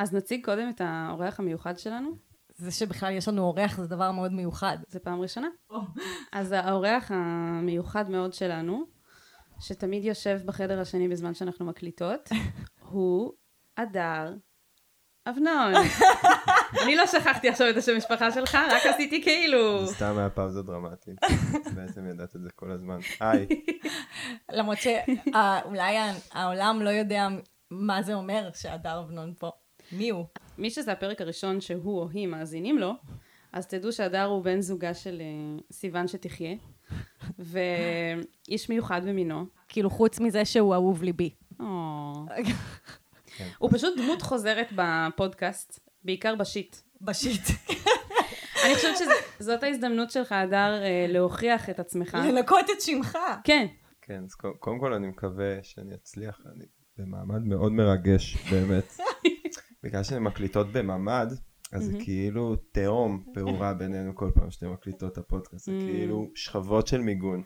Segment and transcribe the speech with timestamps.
[0.00, 2.16] אז נציג קודם את האורח המיוחד שלנו.
[2.56, 4.78] זה שבכלל יש לנו אורח זה דבר מאוד מיוחד.
[4.88, 5.48] זה פעם ראשונה.
[6.32, 8.84] אז האורח המיוחד מאוד שלנו,
[9.60, 12.28] שתמיד יושב בחדר השני בזמן שאנחנו מקליטות,
[12.90, 13.32] הוא
[13.76, 14.34] הדר
[15.28, 15.72] אבנון.
[16.82, 19.86] אני לא שכחתי עכשיו את השם משפחה שלך, רק עשיתי כאילו.
[19.86, 21.18] סתם היה פאוזה דרמטית.
[21.76, 22.98] בעצם ידעת את זה כל הזמן.
[23.20, 23.46] היי.
[24.52, 25.96] למרות שאולי
[26.32, 27.28] העולם לא יודע
[27.70, 29.50] מה זה אומר שהדר אבנון פה.
[29.92, 30.24] מי הוא?
[30.58, 32.92] מי שזה הפרק הראשון שהוא או היא מאזינים לו,
[33.52, 36.54] אז תדעו שהדר הוא בן זוגה של אה, סיוון שתחיה,
[37.38, 39.46] ואיש מיוחד במינו.
[39.68, 41.34] כאילו חוץ מזה שהוא אהוב ליבי.
[43.58, 46.76] הוא פשוט דמות חוזרת בפודקאסט, בעיקר בשיט.
[47.00, 47.42] בשיט.
[48.64, 48.96] אני חושבת
[49.38, 52.18] שזאת ההזדמנות שלך, הדר, אה, להוכיח את עצמך.
[52.28, 53.18] לנקות את שמך.
[53.44, 53.66] כן.
[54.02, 56.64] כן, אז קודם כל אני מקווה שאני אצליח, אני
[56.98, 58.96] במעמד מאוד מרגש, באמת.
[59.82, 61.26] בגלל שהן מקליטות בממ"ד,
[61.72, 66.86] אז זה כאילו תהום פעורה בינינו כל פעם שאתן מקליטות את הפודקאסט, זה כאילו שכבות
[66.86, 67.42] של מיגון.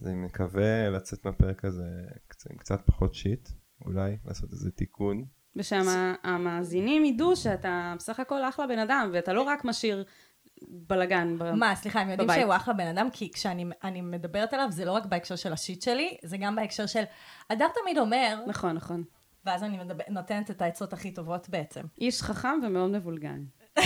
[0.00, 1.84] אז אני מקווה לצאת מהפרק הזה
[2.28, 3.48] קצת, קצת פחות שיט,
[3.84, 5.24] אולי לעשות איזה תיקון.
[5.56, 10.04] ושהמאזינים ידעו שאתה בסך הכל אחלה בן אדם, ואתה לא רק משאיר
[10.62, 11.54] בלאגן בבית.
[11.54, 15.06] מה, סליחה, הם יודעים שהוא אחלה בן אדם, כי כשאני מדברת עליו, זה לא רק
[15.06, 17.02] בהקשר של השיט שלי, זה גם בהקשר של,
[17.50, 18.38] הדר תמיד אומר...
[18.46, 19.04] נכון, נכון.
[19.48, 21.80] ואז אני מדבר, נותנת את העצות הכי טובות בעצם.
[22.00, 23.44] איש חכם ומאוד מבולגן.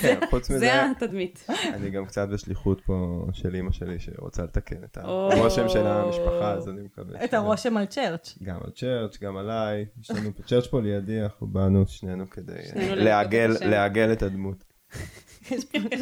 [0.00, 1.46] כן, חוץ מזה, זה התדמית.
[1.74, 6.68] אני גם קצת בשליחות פה של אימא שלי שרוצה לתקן את הרושם של המשפחה, אז
[6.68, 7.24] אני מקווה.
[7.24, 8.38] את הרושם על צ'רץ'.
[8.42, 9.86] גם על צ'רץ', גם עליי.
[10.00, 12.62] יש לנו פה צ'רץ' פה לידי, אנחנו באנו שנינו כדי
[13.66, 14.64] לעגל את הדמות.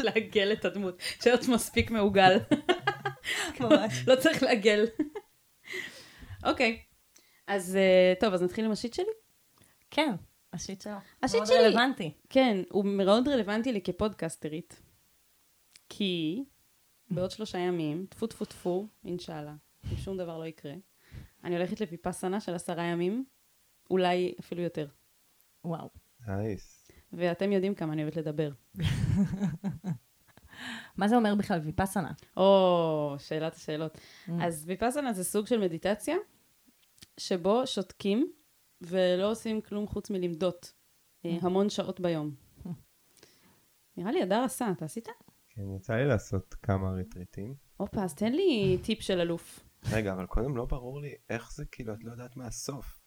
[0.05, 1.03] לעגל את הדמות.
[1.19, 2.39] צ'רץ' מספיק מעוגל.
[3.61, 4.09] ממש.
[4.09, 4.85] לא צריך לעגל.
[6.45, 6.88] אוקיי.
[7.49, 9.13] אז אה, טוב, אז נתחיל עם השיט שלי?
[9.91, 10.15] כן,
[10.53, 11.03] השיט שלך.
[11.23, 11.57] השיט שלי.
[11.57, 12.13] מאוד רלוונטי.
[12.29, 14.81] כן, הוא מאוד רלוונטי לי כפודקסטרית.
[15.89, 16.45] כי
[17.11, 19.55] בעוד שלושה ימים, טפו טפו טפו, אינשאללה,
[19.93, 20.73] אם שום דבר לא יקרה,
[21.45, 23.25] אני הולכת לוויפאסנה של עשרה ימים,
[23.91, 24.87] אולי אפילו יותר.
[25.65, 25.89] וואו.
[26.27, 26.91] nice.
[27.13, 28.51] ואתם יודעים כמה אני אוהבת לדבר.
[30.97, 32.13] מה זה אומר בכלל ויפאסנה?
[32.37, 33.95] או, שאלת השאלות.
[33.95, 34.33] Mm.
[34.43, 36.17] אז ויפאסנה זה סוג של מדיטציה,
[37.19, 38.33] שבו שותקים
[38.81, 40.73] ולא עושים כלום חוץ מלמדט
[41.25, 41.47] אה, mm.
[41.47, 42.35] המון שעות ביום.
[43.97, 45.09] נראה לי הדר עשה, אתה עשית?
[45.49, 47.55] כן, יצא לי לעשות כמה ריטריטים.
[47.77, 49.61] הופה, אז תן לי טיפ של אלוף.
[49.93, 53.01] רגע, אבל קודם לא ברור לי איך זה כאילו, את לא יודעת מה הסוף.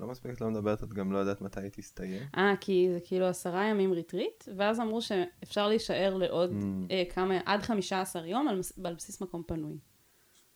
[0.00, 2.22] לא מספיק את לא מדברת, את גם לא יודעת מתי היא תסתיים.
[2.36, 6.90] אה, כי זה כאילו עשרה ימים ריטריט, ואז אמרו שאפשר להישאר לעוד mm.
[6.90, 9.78] אה, כמה, עד חמישה עשר יום על, על בסיס מקום פנוי.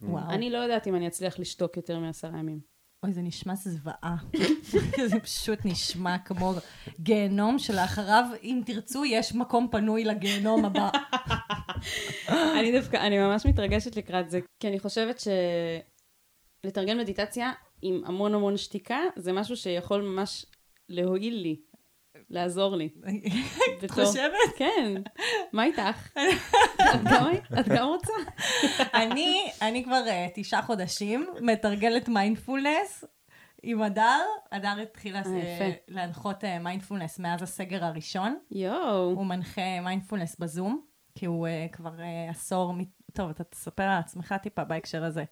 [0.03, 0.31] וואו.
[0.31, 2.61] אני לא יודעת אם אני אצליח לשתוק יותר מעשרה ימים.
[3.03, 4.17] אוי, זה נשמע זוועה.
[5.11, 6.53] זה פשוט נשמע כמו
[7.01, 10.91] גיהנום שלאחריו, אם תרצו, יש מקום פנוי לגיהנום הבא.
[12.59, 15.23] אני דווקא, אני ממש מתרגשת לקראת זה, כי אני חושבת
[16.65, 17.53] שלתרגל מדיטציה
[17.83, 20.47] עם המון המון שתיקה, זה משהו שיכול ממש
[20.89, 21.61] להועיל לי.
[22.31, 22.89] לעזור לי.
[23.85, 24.57] את חושבת?
[24.57, 25.03] כן.
[25.53, 26.09] מה איתך?
[27.61, 28.13] את גם רוצה?
[29.63, 33.05] אני כבר אה, תשעה חודשים מתרגלת מיינדפולנס
[33.63, 34.21] עם הדר.
[34.53, 38.37] הדר התחילה אה, להנחות מיינדפולנס אה, מאז הסגר הראשון.
[38.51, 39.11] יואו.
[39.11, 41.93] הוא מנחה מיינדפולנס בזום, כי הוא כבר
[42.31, 42.75] עשור,
[43.13, 45.25] טוב, אתה תספר על עצמך טיפה בהקשר הזה.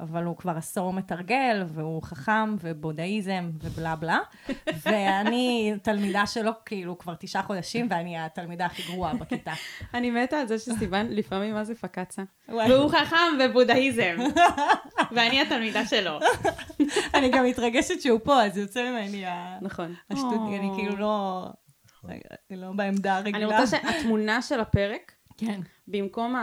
[0.00, 4.18] אבל הוא כבר עשור מתרגל, והוא חכם, ובודהיזם, ובלה בלה.
[4.82, 9.52] ואני תלמידה שלו, כאילו, כבר תשעה חודשים, ואני התלמידה הכי גרועה בכיתה.
[9.94, 12.22] אני מתה על זה שסיוון לפעמים מה זה פקצה.
[12.48, 14.16] והוא חכם ובודהיזם.
[15.12, 16.18] ואני התלמידה שלו.
[17.14, 19.58] אני גם מתרגשת שהוא פה, אז יוצא ממני ה...
[19.62, 19.94] נכון.
[20.10, 21.46] השטות, אני כאילו לא...
[21.86, 22.10] נכון.
[22.50, 23.36] לא בעמדה הרגילה.
[23.36, 25.60] אני רוצה שהתמונה של הפרק, כן.
[25.88, 26.34] במקום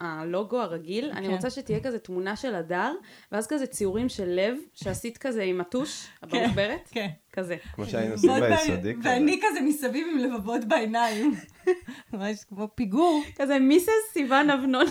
[0.00, 1.32] הלוגו הרגיל, אני כן.
[1.32, 2.92] רוצה שתהיה כזה תמונה של הדר,
[3.32, 7.08] ואז כזה ציורים של לב, שעשית כזה עם הטוש, כן, במחברת, כן.
[7.32, 7.56] כזה.
[7.72, 8.94] כמו שהיינו עושים ביסודי.
[9.02, 11.34] ואני כזה מסביב עם לבבות בעיניים.
[12.12, 13.22] ממש כמו פיגור.
[13.36, 13.92] כזה Mrs.
[14.12, 14.86] סיוון אבנון.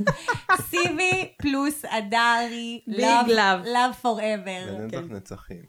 [0.70, 3.64] סיבי פלוס אדרי, big love.
[3.64, 4.66] Love forever.
[4.68, 5.62] לנצח נצחים.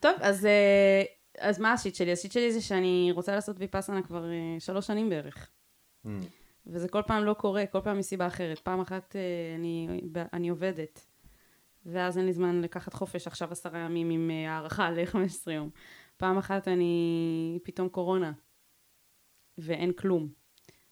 [0.00, 0.46] טוב, אז...
[0.46, 1.02] אה,
[1.40, 2.12] אז מה השיט שלי?
[2.12, 5.50] השיט שלי זה שאני רוצה לעשות ויפאסנה כבר אה, שלוש שנים בערך.
[6.06, 6.08] Mm.
[6.66, 8.58] וזה כל פעם לא קורה, כל פעם מסיבה אחרת.
[8.58, 9.88] פעם אחת אה, אני,
[10.32, 11.06] אני עובדת,
[11.86, 15.70] ואז אין לי זמן לקחת חופש עכשיו עשרה ימים עם אה, הערכה ל-15 יום.
[16.16, 18.32] פעם אחת אני פתאום קורונה,
[19.58, 20.28] ואין כלום.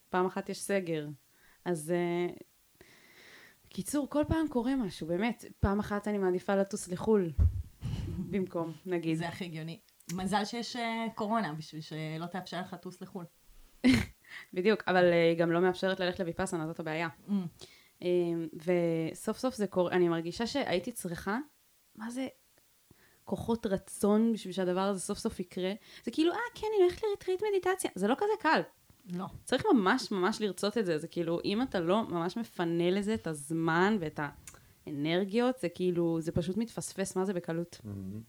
[0.09, 1.07] פעם אחת יש סגר.
[1.65, 2.33] אז אה,
[3.69, 5.45] קיצור, כל פעם קורה משהו, באמת.
[5.59, 7.31] פעם אחת אני מעדיפה לטוס לחו"ל,
[8.31, 9.17] במקום, נגיד.
[9.17, 9.79] זה הכי הגיוני.
[10.13, 13.25] מזל שיש אה, קורונה בשביל שלא תאפשר לך לטוס לחו"ל.
[14.53, 17.07] בדיוק, אבל אה, היא גם לא מאפשרת ללכת לויפאסנה, זאת הבעיה.
[17.27, 17.31] Mm.
[18.03, 18.07] אה,
[19.13, 21.37] וסוף סוף זה קורה, אני מרגישה שהייתי צריכה,
[21.95, 22.27] מה זה,
[23.23, 25.73] כוחות רצון בשביל שהדבר הזה סוף סוף יקרה.
[26.03, 27.91] זה כאילו, אה, כן, אני הולכת לריטריט מדיטציה.
[27.95, 28.61] זה לא כזה קל.
[29.13, 29.25] לא.
[29.43, 30.97] צריך ממש ממש לרצות את זה.
[30.97, 34.19] זה כאילו, אם אתה לא ממש מפנה לזה את הזמן ואת
[34.87, 37.81] האנרגיות, זה כאילו, זה פשוט מתפספס, מה זה בקלות.
[37.83, 38.21] מהמם.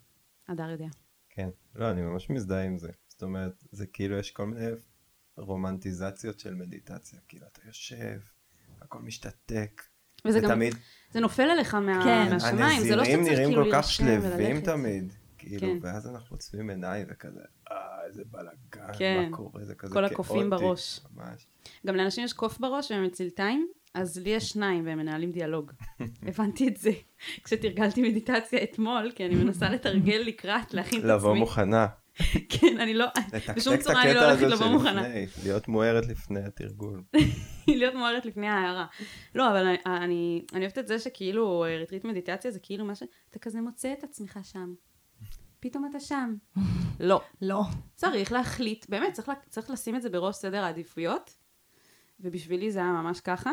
[0.49, 0.88] הדר יודע.
[1.31, 1.49] כן.
[1.75, 2.90] לא, אני ממש מזדהה עם זה.
[3.08, 4.66] זאת אומרת, זה כאילו יש כל מיני
[5.40, 7.19] רומנטיזציות של מדיטציה.
[7.28, 8.20] כאילו, אתה יושב,
[8.81, 9.82] הכל משתתק.
[10.25, 10.75] וזה זה גם, תמיד,
[11.12, 12.32] זה נופל עליך מה, כן.
[12.32, 14.60] מהשמיים, זה לא שאתה הנזירים צריך נראים כאילו כל כך שלווים.
[14.60, 15.12] תמיד.
[15.38, 15.78] כאילו, כן.
[15.82, 17.40] ואז אנחנו עוצמים עיניים וכזה,
[17.70, 17.76] אה,
[18.06, 19.28] איזה בלאגן, כן.
[19.31, 21.00] מה קורה, זה כזה כל הקופים כאוטי, בראש.
[21.16, 21.46] ממש.
[21.87, 25.72] גם לאנשים יש קוף בראש והם מצלתיים, אז לי יש שניים והם מנהלים דיאלוג.
[26.28, 26.90] הבנתי את זה
[27.44, 31.14] כשתרגלתי מדיטציה אתמול, כי אני מנסה לתרגל לקראת, להכין את עצמי.
[31.14, 31.87] לבוא מוכנה.
[32.52, 33.06] כן, אני לא,
[33.56, 35.02] בשום צורה אני לא הולכת לבוא מוכנה.
[35.43, 37.02] להיות מוארת לפני התרגול.
[37.69, 38.87] להיות מוארת לפני ההערה.
[39.34, 43.02] לא, אבל אני, אוהבת את זה שכאילו אה, ריטריט מדיטציה זה כאילו מה ש...
[43.31, 44.75] אתה כזה מוצא את עצמך שם.
[45.61, 46.34] פתאום אתה שם.
[47.00, 47.20] לא.
[47.43, 47.62] לא.
[47.94, 49.19] צריך להחליט, באמת,
[49.49, 51.37] צריך לשים את זה בראש סדר העדיפויות,
[52.20, 53.50] ובשבילי זה היה ממש ככה,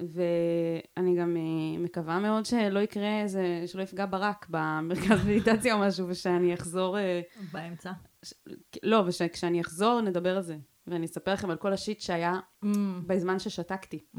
[0.00, 6.08] ואני גם אה, מקווה מאוד שלא יקרה איזה, שלא יפגע ברק במרכז מדיטציה או משהו,
[6.08, 7.20] ושאני אחזור, אה,
[7.52, 7.92] באמצע.
[8.24, 8.34] ש...
[8.82, 10.56] לא, ושכשאני אחזור נדבר על זה,
[10.86, 12.66] ואני אספר לכם על כל השיט שהיה Mm,
[13.06, 14.04] בזמן ששתקתי.
[14.16, 14.18] mm,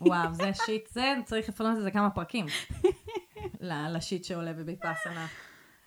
[0.00, 2.46] וואו, זה שיט, זה צריך לפנות לזה כמה פרקים.
[3.94, 5.26] לשיט שעולה בביפאסנה.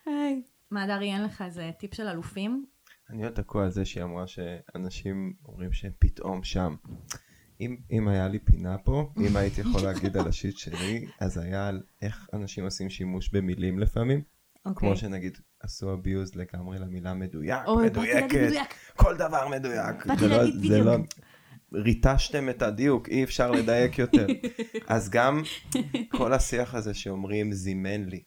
[0.06, 0.42] היי.
[0.70, 2.64] מה, דרי, אין לך איזה טיפ של אלופים?
[3.10, 6.74] אני עוד תקוע על זה שהיא אמרה שאנשים אומרים שהם פתאום שם.
[7.60, 11.68] אם, אם היה לי פינה פה, אם הייתי יכול להגיד על השיט שלי, אז היה
[11.68, 14.22] על איך אנשים עושים שימוש במילים לפעמים.
[14.66, 14.88] אוקיי.
[14.88, 18.74] כמו שנגיד עשו אביוז לגמרי למילה מדויק, להגיד מדויקת, מדויק.
[18.96, 20.06] כל דבר מדויק.
[20.06, 21.08] באתי זה לא- להגיד זה לא- בדיוק.
[21.74, 24.26] ריטשתם את הדיוק, אי אפשר לדייק יותר.
[24.86, 25.42] אז גם
[26.10, 28.22] כל השיח הזה שאומרים זימן לי.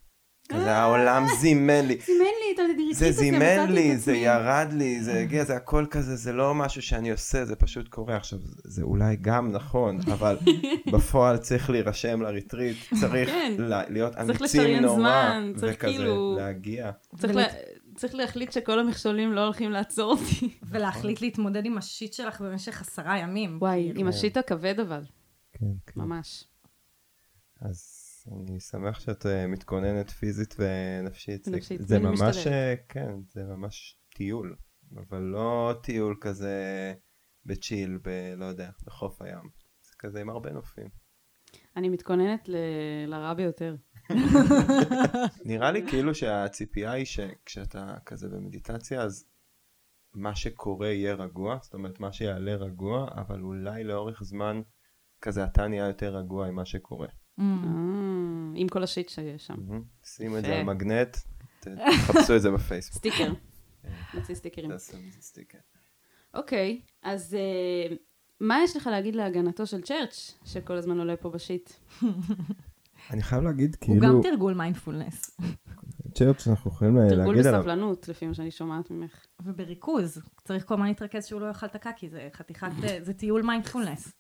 [0.53, 1.98] כזה העולם זימן לי.
[2.06, 4.15] זימן לי את הדיריטריט זה זימן לי, זה.
[4.15, 8.15] ירד לי, זה הגיע, זה הכל כזה, זה לא משהו שאני עושה, זה פשוט קורה.
[8.15, 10.38] עכשיו, זה אולי גם נכון, אבל
[10.94, 13.53] בפועל צריך להירשם לריטריט, צריך כן.
[13.89, 16.92] להיות צריך אמיצים נורא, זמן, צריך וכזה כאילו- להגיע.
[17.18, 17.45] צריך לה-
[17.95, 20.50] צריך להחליט שכל המכשולים לא הולכים לעצור אותי.
[20.71, 23.57] ולהחליט להתמודד עם ה shit שלך במשך עשרה ימים.
[23.62, 24.00] וואי, כאילו.
[24.00, 25.01] עם ה shit הכבד אבל,
[25.54, 26.01] כן, כן.
[26.01, 26.44] ממש.
[27.62, 31.47] אז אני שמח שאת אה, מתכוננת פיזית ונפשית.
[31.47, 32.47] נפשית, זה ממש, משתדלת.
[32.47, 34.56] אה, כן, זה ממש טיול,
[34.97, 36.94] אבל לא טיול כזה
[37.45, 38.33] בצ'יל, ב...
[38.38, 39.50] לא יודע, בחוף הים.
[39.81, 40.88] זה כזה עם הרבה נופים.
[41.75, 42.56] אני מתכוננת ל-
[43.07, 43.75] לרע ביותר.
[45.45, 49.25] נראה לי כאילו שהציפייה היא שכשאתה כזה במדיטציה, אז
[50.13, 54.62] מה שקורה יהיה רגוע, זאת אומרת מה שיעלה רגוע, אבל אולי לאורך זמן
[55.21, 57.07] כזה אתה נהיה יותר רגוע עם מה שקורה.
[57.39, 57.44] Mm.
[57.44, 57.48] אה,
[58.56, 59.56] עם כל ה shit שיש שם.
[60.04, 60.56] שים את זה.
[60.56, 61.18] על מגנט,
[61.60, 62.98] תחפשו את זה בפייסבוק.
[62.98, 63.33] סטיקר.
[64.13, 64.72] נוציא סטיקרים.
[66.33, 67.95] אוקיי, אז אה,
[68.39, 71.71] מה יש לך להגיד להגנתו של צ'רץ', שכל הזמן עולה פה ב shit?
[73.12, 75.38] אני חייב להגיד, הוא גם כאילו, תרגול מיינדפולנס.
[76.13, 77.60] צ'רץ' אנחנו יכולים תרגול להגיד עליו.
[77.60, 79.25] בסבלנות, לפי מה שאני שומעת ממך.
[79.44, 80.22] ובריכוז.
[80.44, 82.68] צריך כל הזמן להתרכז שהוא לא יאכל את הקקי, זה חתיכת,
[83.02, 84.14] זה טיול מיינדפולנס.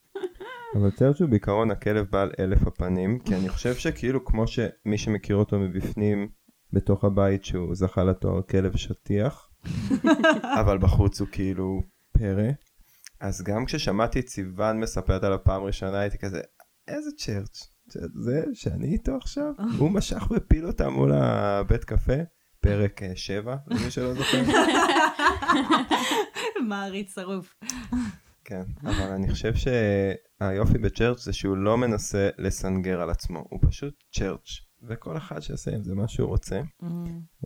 [0.75, 5.35] אבל צ'רץ' הוא בעיקרון הכלב בעל אלף הפנים, כי אני חושב שכאילו כמו שמי שמכיר
[5.35, 6.29] אותו מבפנים,
[6.73, 9.49] בתוך הבית שהוא זכה לתואר כלב שטיח,
[10.61, 12.51] אבל בחוץ הוא כאילו פרא.
[13.19, 16.41] אז גם כששמעתי את סיוון מספרת עליו פעם ראשונה, הייתי כזה,
[16.87, 17.67] איזה צ'רץ'?
[18.15, 19.53] זה שאני איתו עכשיו?
[19.77, 22.17] הוא משך ופיל אותה מול הבית קפה,
[22.59, 24.41] פרק 7, למי שלא זוכר.
[26.67, 27.55] מעריץ שרוף.
[28.45, 34.03] כן, אבל אני חושב שהיופי בצ'רץ' זה שהוא לא מנסה לסנגר על עצמו, הוא פשוט
[34.11, 34.49] צ'רץ',
[34.83, 36.61] וכל אחד שיעשה עם זה מה שהוא רוצה.
[36.83, 36.85] Mm.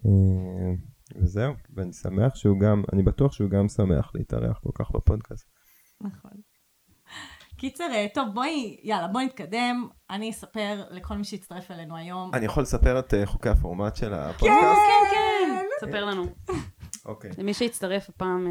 [0.06, 0.74] אה,
[1.22, 5.48] וזהו, ואני שמח שהוא גם, אני בטוח שהוא גם שמח להתארח כל כך בפודקאסט.
[6.02, 6.32] נכון.
[7.58, 9.88] קיצר, אה, טוב, בואי, יאללה, בואי נתקדם.
[10.10, 12.32] אני אספר לכל מי שהצטרף אלינו היום.
[12.34, 14.82] אני יכול לספר את אה, חוקי הפורמט של הפודקאסט?
[15.12, 16.26] כן, כן, ספר לנו.
[17.06, 17.32] אוקיי.
[17.38, 18.48] למי שהצטרף הפעם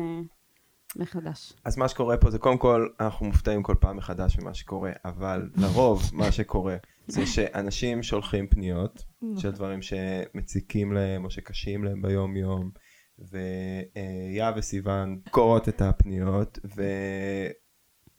[0.97, 1.53] מחדש.
[1.65, 5.51] אז מה שקורה פה זה קודם כל, אנחנו מופתעים כל פעם מחדש ממה שקורה, אבל
[5.57, 9.05] לרוב מה שקורה זה שאנשים שולחים פניות
[9.37, 12.71] של דברים שמציקים להם או שקשים להם ביום יום,
[13.19, 16.59] ויה וסיוון קוראות את הפניות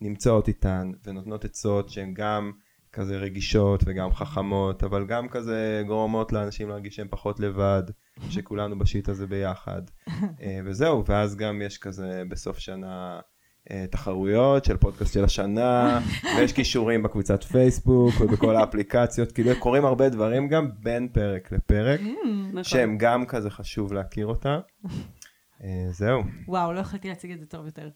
[0.02, 2.52] ונמצאות איתן ונותנות עצות שהן גם
[2.96, 7.84] כזה רגישות וגם חכמות, אבל גם כזה גורמות לאנשים להרגיש שהם פחות לבד,
[8.30, 9.82] שכולנו בשיט הזה ביחד.
[10.42, 13.20] אה, וזהו, ואז גם יש כזה בסוף שנה
[13.72, 16.00] אה, תחרויות של פודקאסט של השנה,
[16.38, 22.00] ויש כישורים בקבוצת פייסבוק ובכל האפליקציות, כאילו קורים הרבה דברים גם בין פרק לפרק,
[22.50, 22.64] נכון.
[22.64, 24.60] שהם גם כזה חשוב להכיר אותם.
[25.64, 26.22] אה, זהו.
[26.48, 27.90] וואו, לא יכולתי להציג את זה טוב יותר.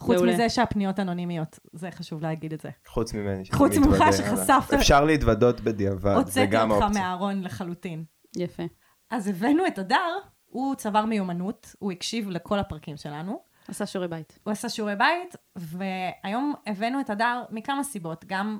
[0.00, 0.20] חוץ.
[0.20, 2.70] מזה שהפניות אנונימיות, זה חשוב להגיד את זה.
[2.88, 4.74] חוץ ממני חוץ ממך שחשפת-.
[4.74, 7.02] אפשר להתוודות בדיעבד, זה הוצאתי גם אותך האופציה.
[7.02, 8.04] מהארון לחלוטין.
[8.36, 8.62] יפה.
[9.10, 14.38] אז הבאנו את הדר, הוא צבר מיומנות, הוא הקשיב לכל הפרקים שלנו, עשה שיעורי בית.
[14.42, 18.58] הוא עשה שיעורי בית, והיום הבאנו את הדר מכמה סיבות, גם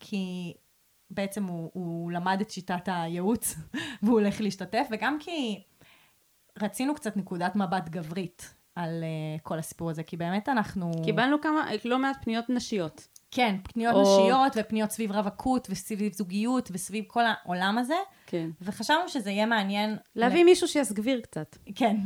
[0.00, 0.54] כי
[1.10, 3.56] בעצם הוא, הוא למד את שיטת הייעוץ
[4.02, 5.62] והוא הולך להשתתף, וגם כי
[6.62, 10.90] רצינו קצת נקודת מבט גברית על uh, כל הסיפור הזה, כי באמת אנחנו...
[11.04, 13.08] קיבלנו כמה, לא מעט פניות נשיות.
[13.30, 17.94] כן, פניות או- נשיות ופניות סביב רווקות וסביב זוגיות וסביב כל העולם הזה,
[18.26, 18.50] כן.
[18.60, 19.96] וחשבנו שזה יהיה מעניין...
[20.16, 21.56] להביא מישהו שיסגביר קצת.
[21.74, 21.96] כן,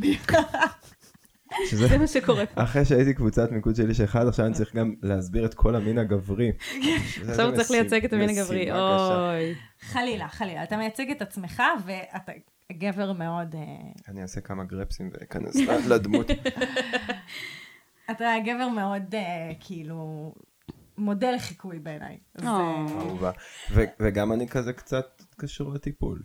[1.71, 2.63] שזה- זה מה שקורה פה.
[2.63, 5.99] אחרי שהייתי קבוצת מיקוד שלי של אחד, עכשיו אני צריך גם להסביר את כל המין
[5.99, 6.53] הגברי.
[7.29, 8.73] עכשיו הוא צריך לייצג את המין הגברי.
[8.73, 9.55] אוי.
[9.81, 10.63] חלילה, חלילה.
[10.63, 12.33] אתה מייצג את עצמך ואתה
[12.73, 13.55] גבר מאוד...
[13.55, 13.61] אה,
[14.09, 15.57] אני אעשה כמה גרפסים ואכנס
[15.91, 16.27] לדמות.
[18.11, 20.35] אתה גבר מאוד אה, כאילו
[20.99, 22.19] מודל לחיקוי בעיניי.
[22.43, 23.31] אה, אהובה.
[23.71, 26.23] ו- וגם אני כזה קצת קשור לטיפול.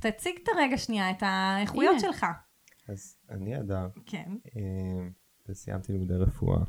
[0.00, 2.00] תציג את הרגע שנייה, את האיכויות.
[2.00, 2.26] שלך.
[2.88, 4.32] אז אני אדם, כן.
[5.48, 6.60] וסיימתי לימודי רפואה,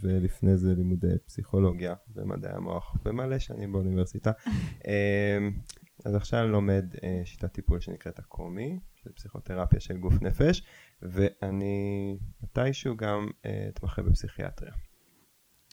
[0.00, 4.30] ולפני זה לימודי פסיכולוגיה ומדעי המוח, ומלא שנים באוניברסיטה.
[6.04, 10.62] אז עכשיו אני לומד אה, שיטת טיפול שנקראת הקומי, של פסיכותרפיה של גוף נפש,
[11.02, 14.72] ואני מתישהו גם אה, אתמחה בפסיכיאטריה.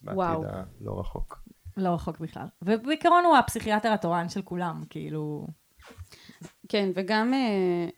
[0.04, 0.42] וואו.
[0.42, 1.44] בעתיד הלא רחוק.
[1.78, 2.48] לא רחוק בכלל.
[2.62, 5.48] ובעיקרון הוא הפסיכיאטר התורן של כולם, כאילו...
[6.70, 7.90] כן, וגם אה,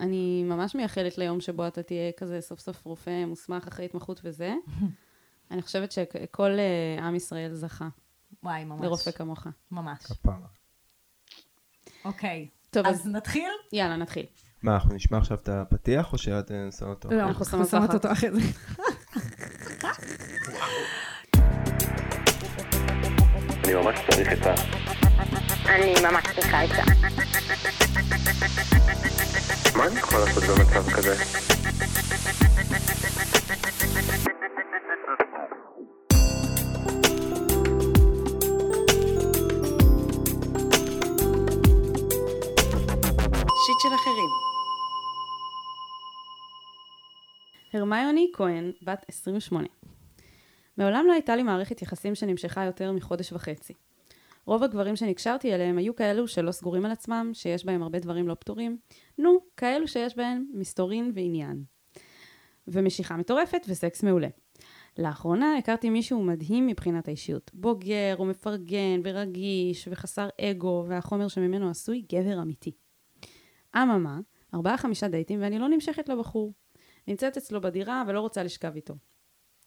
[0.00, 4.54] אני ממש מייחלת ליום שבו אתה תהיה כזה סוף סוף רופא מוסמך אחרי התמחות וזה.
[5.50, 7.88] אני חושבת שכל אה, עם ישראל זכה
[8.42, 8.80] וואי, ממש.
[8.80, 9.46] לרופא כמוך.
[9.70, 9.98] ממש.
[10.06, 10.59] כפרה.
[12.04, 12.48] אוקיי.
[12.70, 13.50] טוב, אז נתחיל?
[13.72, 14.26] יאללה, נתחיל.
[14.62, 17.08] מה, אנחנו נשמע עכשיו את הפתיח, או שאת אה, שמה אותו?
[17.10, 17.94] לא, אנחנו שמות.
[17.94, 18.40] אותו אחרי זה.
[23.64, 24.54] אני ממש צריך את ה...
[25.68, 26.82] אני ממש צריכה את זה.
[29.76, 31.14] מה אני יכול לעשות במצב כזה?
[47.80, 49.68] הרמיוני כהן, בת 28.
[50.76, 53.74] מעולם לא הייתה לי מערכת יחסים שנמשכה יותר מחודש וחצי.
[54.46, 58.34] רוב הגברים שנקשרתי אליהם היו כאלו שלא סגורים על עצמם, שיש בהם הרבה דברים לא
[58.34, 58.78] פתורים.
[59.18, 61.64] נו, כאלו שיש בהם מסתורין ועניין.
[62.68, 64.28] ומשיכה מטורפת וסקס מעולה.
[64.98, 67.50] לאחרונה הכרתי מישהו מדהים מבחינת האישיות.
[67.54, 72.72] בוגר ומפרגן ורגיש וחסר אגו, והחומר שממנו עשוי גבר אמיתי.
[73.76, 74.20] אממה,
[74.54, 76.52] ארבעה חמישה דייטים ואני לא נמשכת לבחור.
[77.10, 78.94] נמצאת אצלו בדירה ולא רוצה לשכב איתו.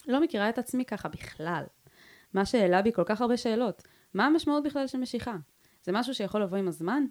[0.08, 1.64] לא מכירה את עצמי ככה בכלל.
[2.34, 3.84] מה שהעלה בי כל כך הרבה שאלות.
[4.14, 5.36] מה המשמעות בכלל של משיכה?
[5.84, 7.06] זה משהו שיכול לבוא עם הזמן?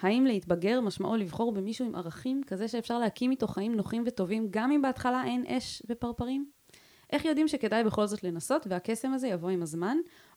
[0.00, 4.72] האם להתבגר משמעו לבחור במישהו עם ערכים כזה שאפשר להקים איתו חיים נוחים וטובים גם
[4.72, 6.50] אם בהתחלה אין אש ופרפרים?
[7.12, 9.96] איך יודעים שכדאי בכל זאת לנסות והקסם הזה יבוא עם הזמן,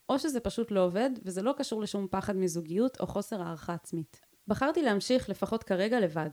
[0.10, 4.22] או שזה פשוט לא עובד וזה לא קשור לשום פחד מזוגיות או חוסר הערכה עצמית.
[4.48, 6.30] בחרתי להמשיך לפחות כרגע לבד,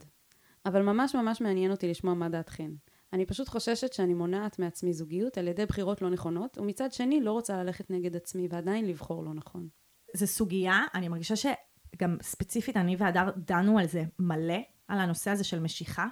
[0.67, 2.71] אבל ממש ממש מעניין אותי לשמוע מה דעתכן.
[3.15, 7.33] אני פשוט חוששת שאני מונעת מעצמי זוגיות על ידי בחירות לא נכונות, ומצד שני לא
[7.33, 9.69] רוצה ללכת נגד עצמי ועדיין לבחור לא נכון.
[10.17, 15.45] זו סוגיה, אני מרגישה שגם ספציפית אני והדר דנו על זה מלא, על הנושא הזה
[15.45, 16.07] של משיכה.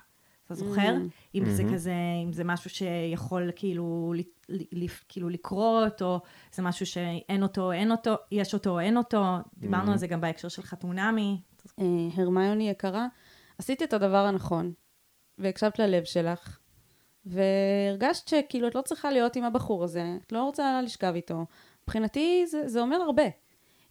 [0.47, 0.97] אתה זוכר?
[0.97, 1.11] Mm.
[1.35, 1.94] אם זה כזה,
[2.25, 6.21] אם זה משהו שיכול כאילו, ל- ל- ל- כאילו לקרות, או
[6.52, 9.25] זה משהו שאין אותו, אין אותו, יש אותו או אין אותו.
[9.59, 11.40] דיברנו על זה גם בהקשר של חתונמי.
[11.78, 13.06] אה, הרמיוני יקרה,
[13.59, 14.73] עשית את הדבר הנכון,
[15.38, 16.59] והקשבת ללב שלך,
[17.26, 21.45] והרגשת שכאילו את לא צריכה להיות עם הבחור הזה, את לא רוצה לשכב איתו.
[21.83, 23.23] מבחינתי זה, זה אומר הרבה.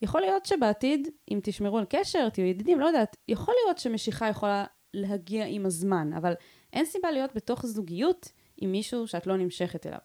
[0.02, 4.66] יכול להיות שבעתיד, אם תשמרו על קשר, תהיו ידידים, לא יודעת, יכול להיות שמשיכה יכולה
[4.94, 6.34] להגיע עם הזמן, אבל
[6.74, 10.00] אין סיבה להיות בתוך זוגיות עם מישהו שאת לא נמשכת אליו.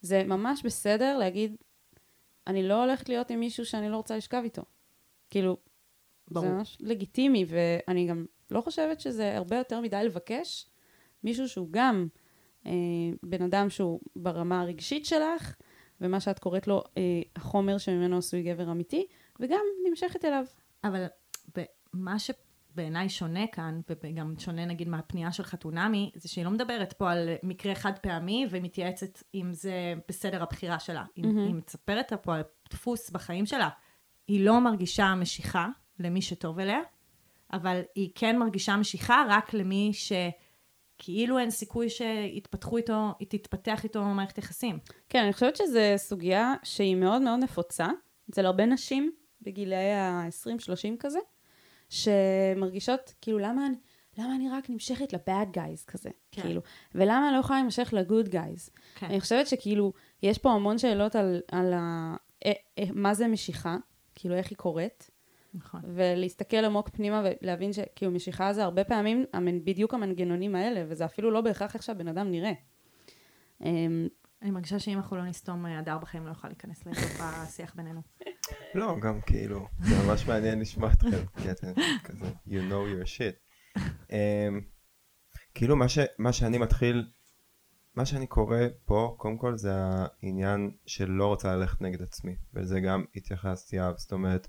[0.00, 1.56] זה ממש בסדר להגיד,
[2.46, 4.62] אני לא הולכת להיות עם מישהו שאני לא רוצה לשכב איתו.
[5.30, 5.56] כאילו,
[6.30, 6.46] ברור.
[6.46, 10.66] זה ממש לגיטימי, ואני גם לא חושבת שזה הרבה יותר מדי לבקש
[11.24, 12.08] מישהו שהוא גם
[13.22, 15.54] בן אדם שהוא ברמה הרגשית שלך,
[16.00, 17.02] ומה שאת קוראת לו אה,
[17.36, 19.06] החומר שממנו עשוי גבר אמיתי,
[19.40, 20.44] וגם נמשכת אליו.
[20.84, 21.06] אבל
[21.92, 27.12] מה שבעיניי שונה כאן, וגם שונה נגיד מהפנייה של חתונמי, זה שהיא לא מדברת פה
[27.12, 31.04] על מקרה חד פעמי ומתייעצת אם זה בסדר הבחירה שלה.
[31.16, 31.38] מהמם.
[31.38, 33.68] היא מספרת פה על דפוס בחיים שלה.
[34.28, 35.68] היא לא מרגישה משיכה
[35.98, 36.78] למי שטוב אליה,
[37.52, 39.90] אבל היא כן מרגישה משיכה רק למי
[40.98, 44.78] שכאילו אין סיכוי שיתפתחו איתו, היא תתפתח איתו מערכת יחסים.
[45.08, 47.88] כן, אני חושבת שזו סוגיה שהיא מאוד מאוד נפוצה
[48.30, 51.18] אצל הרבה נשים בגילאי ה-20-30 כזה,
[51.88, 53.76] שמרגישות, כאילו, למה אני,
[54.18, 56.42] למה אני רק נמשכת לבאד גייז כזה, כן.
[56.42, 56.60] כאילו,
[56.94, 58.70] ולמה אני לא יכולה להימשך לגוד גייז?
[58.94, 59.06] כן.
[59.06, 63.76] אני חושבת שכאילו, יש פה המון שאלות על, על ה, אה, אה, מה זה משיכה,
[64.14, 65.10] כאילו, איך היא קורית,
[65.54, 65.80] נכון.
[65.94, 71.30] ולהסתכל עמוק פנימה ולהבין שכאילו משיכה זה הרבה פעמים המנ- בדיוק המנגנונים האלה, וזה אפילו
[71.30, 72.52] לא בהכרח איך שהבן אדם נראה.
[73.64, 74.08] אמ,
[74.42, 78.00] אני מרגישה שאם אנחנו לא נסתום, אה, הדר בחיים לא יוכל להיכנס לתוך השיח בינינו.
[78.74, 81.72] לא, גם כאילו, זה ממש מעניין לשמוע אתכם, כי אתם
[82.04, 83.78] כזה, you know your shit.
[84.08, 84.14] Um,
[85.54, 87.06] כאילו מה, ש, מה שאני מתחיל,
[87.94, 92.80] מה שאני קורא פה, קודם כל זה העניין של לא רוצה ללכת נגד עצמי, ולזה
[92.80, 94.48] גם התייחסתי אב, זאת אומרת,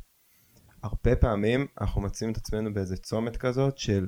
[0.85, 4.07] הרבה פעמים אנחנו מוצאים את עצמנו באיזה צומת כזאת של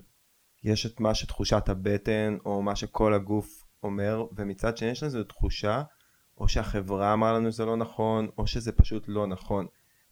[0.63, 5.23] יש את מה שתחושת הבטן, או מה שכל הגוף אומר, ומצד שני יש לנו איזו
[5.23, 5.83] תחושה,
[6.37, 9.65] או שהחברה אמרה לנו שזה לא נכון, או שזה פשוט לא נכון.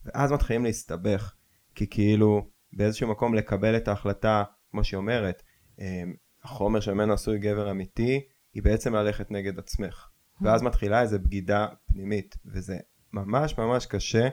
[0.05, 1.33] ואז מתחילים להסתבך,
[1.75, 5.43] כי כאילו באיזשהו מקום לקבל את ההחלטה, כמו שהיא אומרת,
[5.79, 8.21] אמ, החומר שממנו עשוי גבר אמיתי,
[8.53, 10.07] היא בעצם ללכת נגד עצמך.
[10.41, 12.77] ואז מתחילה איזו בגידה פנימית, וזה
[13.13, 14.27] ממש ממש קשה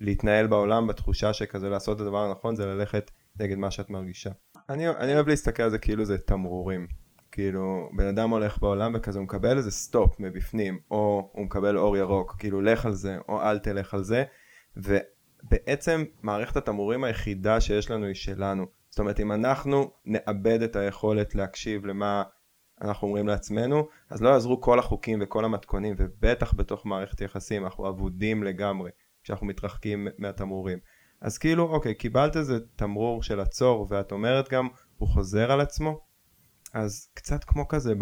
[0.00, 4.30] להתנהל בעולם בתחושה שכזה לעשות את הדבר הנכון זה ללכת נגד מה שאת מרגישה.
[4.68, 6.86] אני, אני אוהב להסתכל על זה כאילו זה תמרורים.
[7.32, 11.96] כאילו בן אדם הולך בעולם וכזה הוא מקבל איזה סטופ מבפנים או הוא מקבל אור
[11.96, 14.24] ירוק כאילו לך על זה או אל תלך על זה
[14.76, 21.34] ובעצם מערכת התמרורים היחידה שיש לנו היא שלנו זאת אומרת אם אנחנו נאבד את היכולת
[21.34, 22.22] להקשיב למה
[22.80, 27.88] אנחנו אומרים לעצמנו אז לא יעזרו כל החוקים וכל המתכונים ובטח בתוך מערכת יחסים אנחנו
[27.88, 28.90] אבודים לגמרי
[29.28, 30.78] כשאנחנו מתרחקים מהתמרורים
[31.20, 36.00] אז כאילו אוקיי קיבלת איזה תמרור של עצור ואת אומרת גם הוא חוזר על עצמו
[36.74, 37.94] אז קצת כמו כזה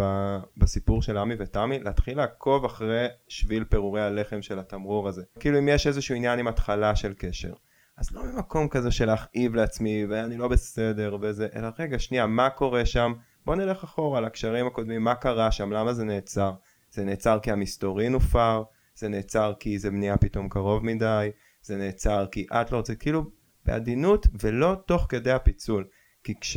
[0.56, 5.22] בסיפור של עמי ותמי, להתחיל לעקוב אחרי שביל פירורי הלחם של התמרור הזה.
[5.40, 7.52] כאילו אם יש איזשהו עניין עם התחלה של קשר,
[7.96, 12.50] אז לא ממקום כזה של להכאיב לעצמי ואני לא בסדר וזה, אלא רגע שנייה, מה
[12.50, 13.12] קורה שם?
[13.46, 16.52] בוא נלך אחורה לקשרים הקודמים, מה קרה שם, למה זה נעצר?
[16.90, 18.62] זה נעצר כי המסתורין הופר,
[18.96, 21.30] זה נעצר כי זה בנייה פתאום קרוב מדי,
[21.62, 23.30] זה נעצר כי את לא רוצה, כאילו
[23.64, 25.84] בעדינות ולא תוך כדי הפיצול.
[26.24, 26.56] כי כש...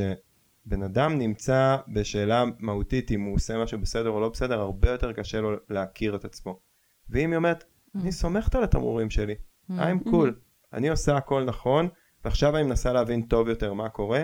[0.66, 5.14] בן אדם נמצא בשאלה מהותית אם הוא עושה משהו בסדר או לא בסדר, הרבה יותר
[5.14, 6.60] קשה לו להכיר את עצמו.
[7.10, 7.64] ואם היא אומרת,
[7.96, 9.36] אני סומכת על התמרורים שלי,
[9.70, 10.32] I'm cool,
[10.74, 11.88] אני עושה הכל נכון,
[12.26, 14.24] ועכשיו אני מנסה להבין טוב יותר מה קורה,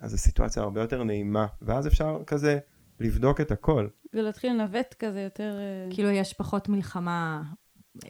[0.00, 2.58] אז זו סיטואציה הרבה יותר נעימה, ואז אפשר כזה
[3.00, 3.88] לבדוק את הכל.
[4.14, 5.58] ולהתחיל לנווט כזה יותר...
[5.58, 7.42] אה, כאילו יש פחות מלחמה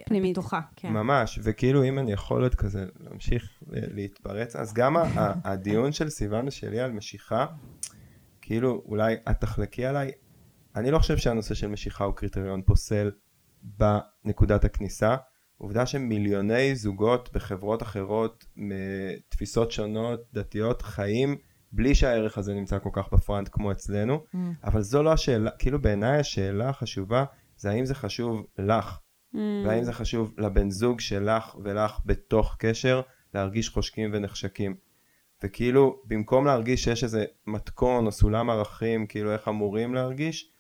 [0.07, 0.38] פנימית.
[0.38, 0.93] בתוכה, כן.
[0.93, 4.97] ממש, וכאילו אם אני יכול עוד כזה להמשיך להתפרץ, אז גם
[5.45, 7.47] הדיון של סיוון ושלי על משיכה,
[8.41, 10.11] כאילו אולי את תחלקי עליי,
[10.77, 13.11] אני לא חושב שהנושא של משיכה הוא קריטריון פוסל
[13.62, 15.17] בנקודת הכניסה.
[15.59, 21.37] עובדה שמיליוני זוגות בחברות אחרות מתפיסות שונות, דתיות, חיים
[21.72, 24.37] בלי שהערך הזה נמצא כל כך בפרונט כמו אצלנו, Mm.
[24.64, 27.24] אבל זו לא השאלה, כאילו בעיניי השאלה החשובה
[27.56, 28.98] זה האם זה חשוב לך,
[29.35, 33.00] mm, והאם זה חשוב לבן זוג שלך ולך בתוך קשר
[33.35, 34.76] להרגיש חושקים ונחשקים.
[35.44, 40.50] וכאילו במקום להרגיש שיש איזה מתכון או סולם ערכים כאילו איך אמורים להרגיש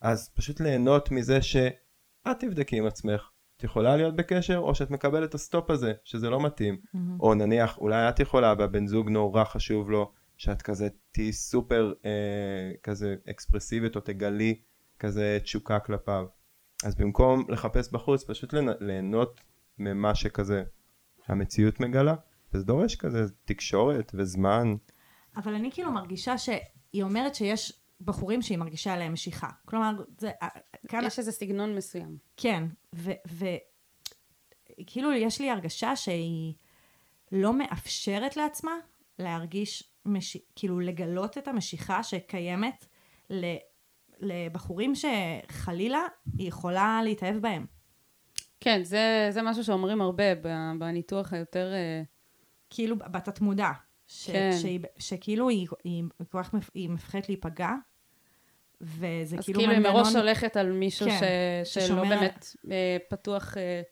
[0.00, 5.28] אז פשוט ליהנות מזה שאת תבדקי עם עצמך את יכולה להיות בקשר או שאת מקבלת
[5.28, 6.98] את ה stop הזה שזה לא מתאים Mm-hmm.
[7.20, 12.72] או נניח אולי את יכולה והבן זוג נורא חשוב לו שאת כזה תהיי סופר אה,
[12.82, 14.60] כזה אקספרסיבית או תגלי
[14.98, 16.26] כזה תשוקה כלפיו
[16.84, 19.40] אז במקום לחפש בחוץ פשוט ליהנות
[19.78, 20.62] ממה שכזה
[21.26, 22.14] המציאות מגלה
[22.52, 24.74] וזה דורש כזה תקשורת וזמן
[25.36, 29.48] אבל אני כאילו מרגישה שהיא אומרת שיש בחורים שהיא מרגישה עליהם משיכה.
[29.64, 30.30] כלומר, זה...
[30.88, 31.04] כאן...
[31.04, 32.18] יש איזה סגנון מסוים.
[32.36, 32.64] כן,
[34.76, 36.54] וכאילו יש לי הרגשה שהיא
[37.32, 38.72] לא מאפשרת לעצמה
[39.18, 40.36] להרגיש, מש...
[40.56, 42.86] כאילו לגלות את המשיכה שקיימת
[43.30, 43.44] ל...
[44.20, 46.00] לבחורים שחלילה
[46.38, 47.66] היא יכולה להתאהב בהם.
[48.60, 50.34] כן, זה, זה משהו שאומרים הרבה
[50.78, 51.72] בניתוח היותר...
[51.72, 52.02] אה,
[52.70, 53.70] כאילו בתת מודע.
[54.06, 54.30] ש...
[54.30, 54.50] כן.
[54.60, 54.80] שהיא...
[54.98, 56.04] שכאילו היא, היא,
[56.54, 56.70] מפ...
[56.74, 57.70] היא מפחדת להיפגע,
[58.80, 59.92] וזה אז כאילו כאילו היא מנגנון...
[59.96, 61.18] מראש הולכת על מישהו כן,
[61.64, 63.82] ש, שלא ששומר- באמת אה, פתוח, אה,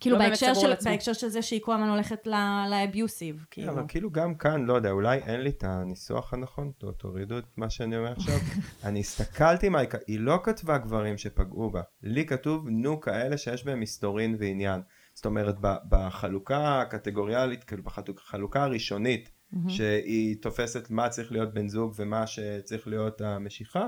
[0.00, 0.72] כאילו לא בהקשר של.
[0.84, 2.26] בהקשר של זה שהיא כל הזמן הולכת
[2.70, 3.72] לאביוסיב, כאילו.
[3.72, 7.44] אבל כאילו גם כאן, לא יודע, אולי אין לי את הניסוח הנכון, ת- תורידו את
[7.56, 8.34] מה שאני אומר עכשיו.
[8.84, 11.82] אני הסתכלתי מה היא היא לא כתבה גברים שפגעו בה.
[12.02, 14.80] לי כתוב נו כאלה שיש בהם מסתורין ועניין.
[15.14, 17.82] זאת אומרת, ב- בחלוקה הקטגוריאלית, כאילו
[18.14, 19.30] בחלוקה הראשונית,
[19.68, 23.86] שהיא תופסת מה צריך להיות בן זוג ומה שצריך להיות המשיכה,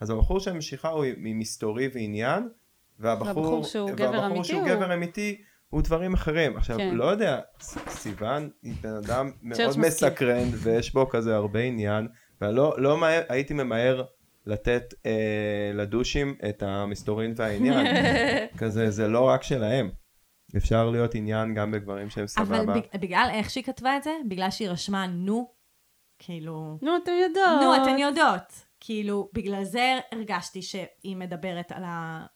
[0.00, 2.48] אז הבחור של המשיכה הוא ממסתורי ועניין,
[2.98, 6.56] והבחור, והבחור שהוא גבר והבחור אמיתי שהוא הוא- גבר אמיתי הוא דברים אחרים.
[6.56, 6.94] עכשיו, כן.
[6.94, 7.40] לא יודע,
[7.88, 9.78] סיוון היא בן אדם מאוד.
[9.78, 12.08] מסקרן ויש בו כזה הרבה עניין,
[12.40, 14.04] ולא לא מהר, הייתי ממהר
[14.46, 17.86] לתת אה, לדושים את המסתורין והעניין.
[18.58, 19.90] כזה, זה לא רק שלהם.
[20.56, 22.60] אפשר להיות עניין גם בגברים שהם סבבה.
[22.60, 25.52] אבל בג- בגלל איך שהיא כתבה את זה, בגלל שהיא רשמה נו,
[26.18, 26.78] כאילו...
[26.82, 27.60] נו, אתם יודעות.
[27.62, 28.62] נו, אתן יודעות.
[28.80, 32.26] כאילו, בגלל זה הרגשתי שהיא מדברת על, ה...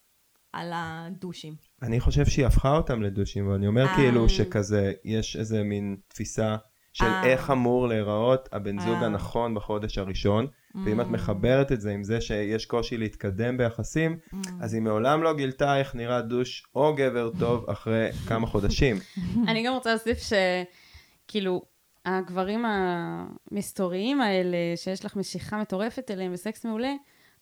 [0.53, 1.55] על הדושים.
[1.83, 3.95] אני חושב שהיא הפכה אותם לדושים, ואני אומר אה.
[3.97, 6.57] כאילו שכזה, יש איזה מין תפיסה
[6.93, 7.25] של אה.
[7.25, 9.07] איך אמור להיראות הבן זוג אה.
[9.07, 10.47] הנכון בחודש הראשון,
[10.85, 11.09] ואם את Mm.
[11.09, 14.37] מחברת את זה עם זה שיש קושי להתקדם ביחסים, Mm.
[14.61, 18.97] אז היא מעולם לא גילתה איך נראה דוש או גבר טוב אחרי כמה חודשים.
[19.49, 21.63] אני גם רוצה להוסיף שכאילו,
[22.05, 26.93] הגברים המסתוריים האלה, שיש לך משיכה מטורפת אליהם וסקס מעולה,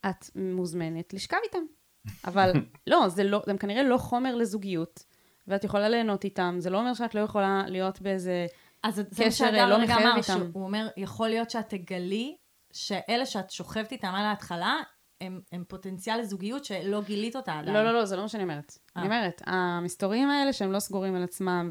[0.07, 1.80] את מוזמנת לשכב איתם.
[2.25, 2.53] אבל
[2.87, 5.05] לא, זה לא, הם כנראה לא חומר לזוגיות,
[5.49, 8.47] ואת יכולה ליהנות איתם, זה לא אומר שאת לא יכולה להיות באיזה...
[8.83, 10.23] אז קשר, שהדר לא מחייב אמר, איתם.
[10.23, 12.37] שהוא אומר, יכול להיות שאת תגלי
[12.73, 14.77] שאלה שאת שוכבת איתם על ההתחלה,
[15.21, 17.77] הם, הם פוטנציאל לזוגיות שלא גילית אותה עדיין.
[17.77, 18.79] לא, לא, לא, זה לא מה שאני אומרת.
[18.97, 19.03] אה.
[19.03, 21.71] אני אומרת, המסתוריים האלה שהם לא סגורים על עצמם,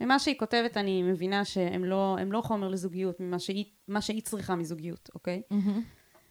[0.00, 3.64] וממה שהיא כותבת אני מבינה שהם לא, לא חומר לזוגיות, ממה שהיא,
[4.00, 5.42] שהיא צריכה מזוגיות, אוקיי?
[5.50, 5.82] מהמם.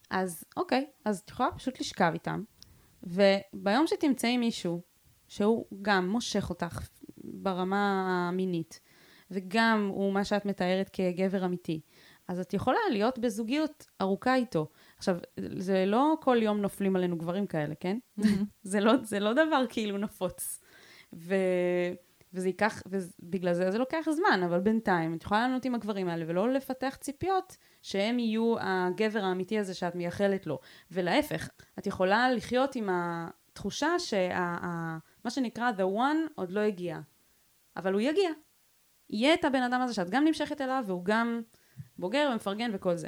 [0.09, 2.43] אז אוקיי, אז את יכולה פשוט לשכב איתם,
[3.03, 4.81] וביום שתמצאי מישהו
[5.27, 8.79] שהוא גם מושך אותך ברמה המינית,
[9.31, 11.81] וגם הוא מה שאת מתארת כגבר אמיתי,
[12.27, 14.67] אז את יכולה להיות בזוגיות ארוכה איתו.
[14.97, 15.17] עכשיו,
[15.57, 17.97] זה לא כל יום נופלים עלינו גברים כאלה, כן?
[18.63, 20.59] זה, לא, זה לא דבר כאילו נפוץ.
[21.13, 21.35] ו...
[22.33, 26.25] וזה ייקח, ובגלל זה זה לוקח זמן, אבל בינתיים את יכולה לענות עם הגברים האלה
[26.27, 30.59] ולא לפתח ציפיות שהם יהיו הגבר האמיתי הזה שאת מייחלת לו.
[30.91, 36.99] ולהפך, את יכולה לחיות עם התחושה שמה שנקרא the one עוד לא הגיע,
[37.77, 38.29] אבל הוא יגיע.
[39.09, 41.41] יהיה את הבן אדם הזה שאת גם נמשכת אליו והוא גם
[41.97, 43.07] בוגר ומפרגן וכל זה.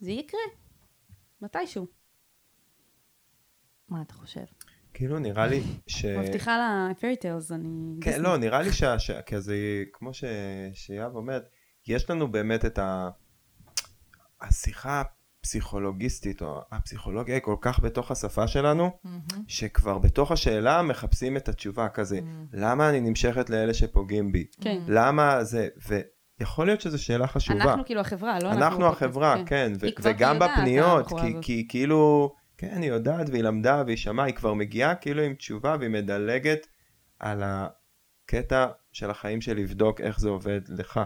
[0.00, 0.40] זה יקרה,
[1.40, 1.86] מתישהו.
[3.88, 4.44] מה אתה חושב?
[4.98, 6.04] כאילו נראה לי ש...
[6.04, 7.96] מבטיחה fairy tales, אני...
[8.00, 8.98] כן, לא, נראה לי שה...
[8.98, 9.54] שה- כזה,
[9.92, 10.24] כמו ש...
[10.72, 11.48] שיאב אומרת,
[11.88, 13.10] יש לנו באמת את ה...
[14.40, 15.02] השיחה
[15.40, 18.90] הפסיכולוגיסטית, או הפסיכולוגיה היא כל כך בתוך השפה שלנו,
[19.48, 22.20] שכבר בתוך השאלה מחפשים את התשובה כזה,
[22.52, 24.46] למה אני נמשכת לאלה שפוגעים בי?
[24.60, 24.80] כן.
[24.88, 25.68] למה זה...
[26.40, 27.62] ויכול להיות שזו שאלה חשובה.
[27.62, 28.64] אנחנו כאילו החברה, לא אנחנו.
[28.64, 31.34] אנחנו החברה, כן, ו- היא כבר וגם בפניות, כי.
[31.42, 35.76] כי כאילו, כן, היא יודעת והיא למדה והיא שמעה, היא כבר מגיעה כאילו עם תשובה
[35.78, 36.66] והיא מדלגת
[37.18, 41.00] על הקטע של החיים של לבדוק איך זה עובד לך.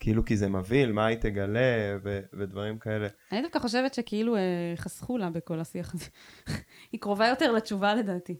[0.00, 3.08] כאילו כי זה מבהיל, מה היא תגלה ו- ודברים כאלה.
[3.32, 4.40] אני דווקא חושבת שכאילו אה,
[4.76, 6.04] חסכו לה בכל השיח הזה.
[6.92, 8.38] היא קרובה יותר לתשובה לדעתי.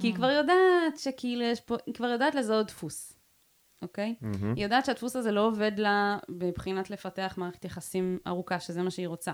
[0.00, 3.18] כי היא כבר יודעת שכאילו יש פה, היא כבר יודעת לזהות דפוס,
[3.82, 4.14] אוקיי?
[4.20, 4.54] מהמם.
[4.54, 9.08] היא יודעת שהדפוס הזה לא עובד לה מבחינת לפתח מערכת יחסים ארוכה, שזה מה שהיא
[9.08, 9.32] רוצה.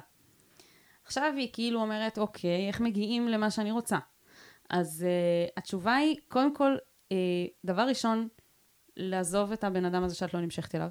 [1.05, 3.99] עכשיו היא כאילו אומרת, אוקיי, איך מגיעים למה שאני רוצה?
[4.71, 6.77] אז uh, התשובה היא, קודם כל,
[7.13, 7.15] uh,
[7.65, 8.29] דבר ראשון,
[8.97, 10.89] לעזוב את הבן אדם הזה שאת לא נמשכת אליו,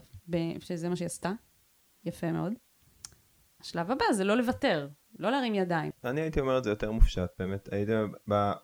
[0.59, 1.31] שזה מה שהיא עשתה.
[2.05, 2.53] יפה מאוד.
[3.61, 4.87] השלב הבא זה לא לוותר,
[5.19, 5.91] לא להרים ידיים.
[6.03, 7.73] אני הייתי אומר את זה יותר מופשט, באמת.
[7.73, 7.91] הייתי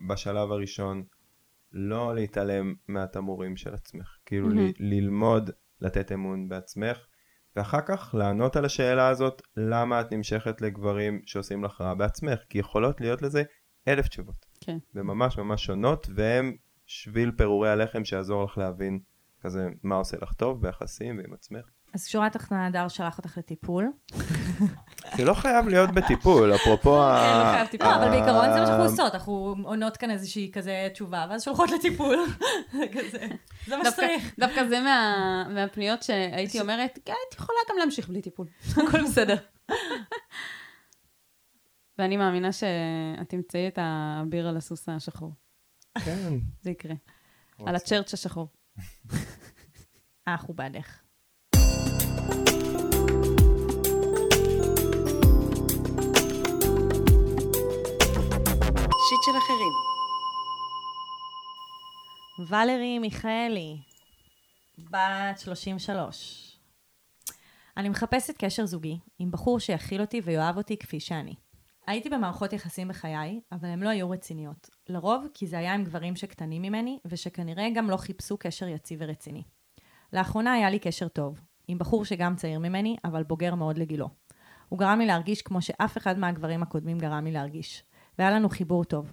[0.07, 1.03] בשלב הראשון
[1.71, 4.17] לא להתעלם מהתמורים של עצמך.
[4.25, 4.67] כאילו מהמם.
[4.67, 5.49] ל- ללמוד
[5.81, 6.97] לתת אמון בעצמך,
[7.55, 12.39] ואחר כך לענות על השאלה הזאת, למה את נמשכת לגברים שעושים לך רע בעצמך?
[12.49, 13.43] כי יכולות להיות לזה
[13.87, 14.45] אלף תשובות.
[14.61, 14.77] כן.
[14.95, 18.99] וממש ממש שונות, והם שביל פירורי הלחם שיעזור לך להבין
[19.41, 21.65] כזה מה עושה לך טוב ביחסים ועם עצמך.
[21.93, 23.91] אז שורה התחתונה, הדר שלח אותך לטיפול.
[25.17, 27.15] זה לא חייב להיות בטיפול, אפרופו ה...
[27.17, 27.87] כן, לא חייב טיפול.
[27.87, 32.17] אבל בעיקרון זה מה שאנחנו עושות, אנחנו עונות כאן איזושהי כזה תשובה, ואז שולחות לטיפול.
[32.73, 33.27] זה כזה,
[33.67, 34.33] זה מה שצריך.
[34.39, 38.47] דווקא זה מה, מהפניות שהייתי אומרת, "כן, את יכולה גם להמשיך בלי טיפול,
[38.87, 39.35] הכל בסדר.
[41.97, 45.31] ואני מאמינה שאת תמצאי את האביר על הסוס השחור.
[46.05, 46.33] כן.
[46.61, 46.93] זה יקרה.
[47.65, 48.47] על הצ'רץ' השחור.
[50.27, 51.08] אנחנו בעדך.
[59.09, 59.73] שיט של אחרים.
[62.47, 63.77] ולרי מיכאלי,
[64.77, 66.59] בת 33.
[67.77, 71.35] אני מחפשת קשר זוגי עם בחור שיכיל אותי ויאהב אותי כפי שאני.
[71.87, 74.69] הייתי במערכות יחסים בחיי, אבל הן לא היו רציניות.
[74.89, 79.43] לרוב כי זה היה עם גברים שקטנים ממני, ושכנראה גם לא חיפשו קשר יציב ורציני.
[80.13, 84.09] לאחרונה היה לי קשר טוב, עם בחור שגם צעיר ממני, אבל בוגר מאוד לגילו.
[84.69, 87.83] הוא גרם לי להרגיש כמו שאף אחד מהגברים הקודמים גרם לי להרגיש.
[88.19, 89.11] והיה לנו חיבור טוב.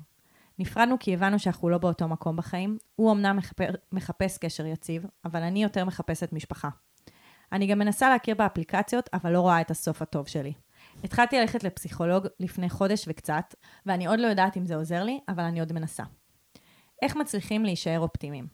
[0.59, 2.79] נפרדנו כי הבנו שאנחנו לא באותו מקום בחיים.
[2.97, 6.69] הוא אמנם מחפש, מחפש קשר יציב, אבל אני יותר מחפשת משפחה.
[7.53, 10.53] אני גם מנסה להכיר באפליקציות, אבל לא רואה את הסוף הטוב שלי.
[11.05, 13.55] התחלתי ללכת לפסיכולוג לפני חודש וקצת,
[13.87, 16.05] ואני עוד לא יודעת אם זה עוזר לי, אבל אני עוד מנסה.
[17.03, 18.47] איך מצליחים להישאר אופטימיים?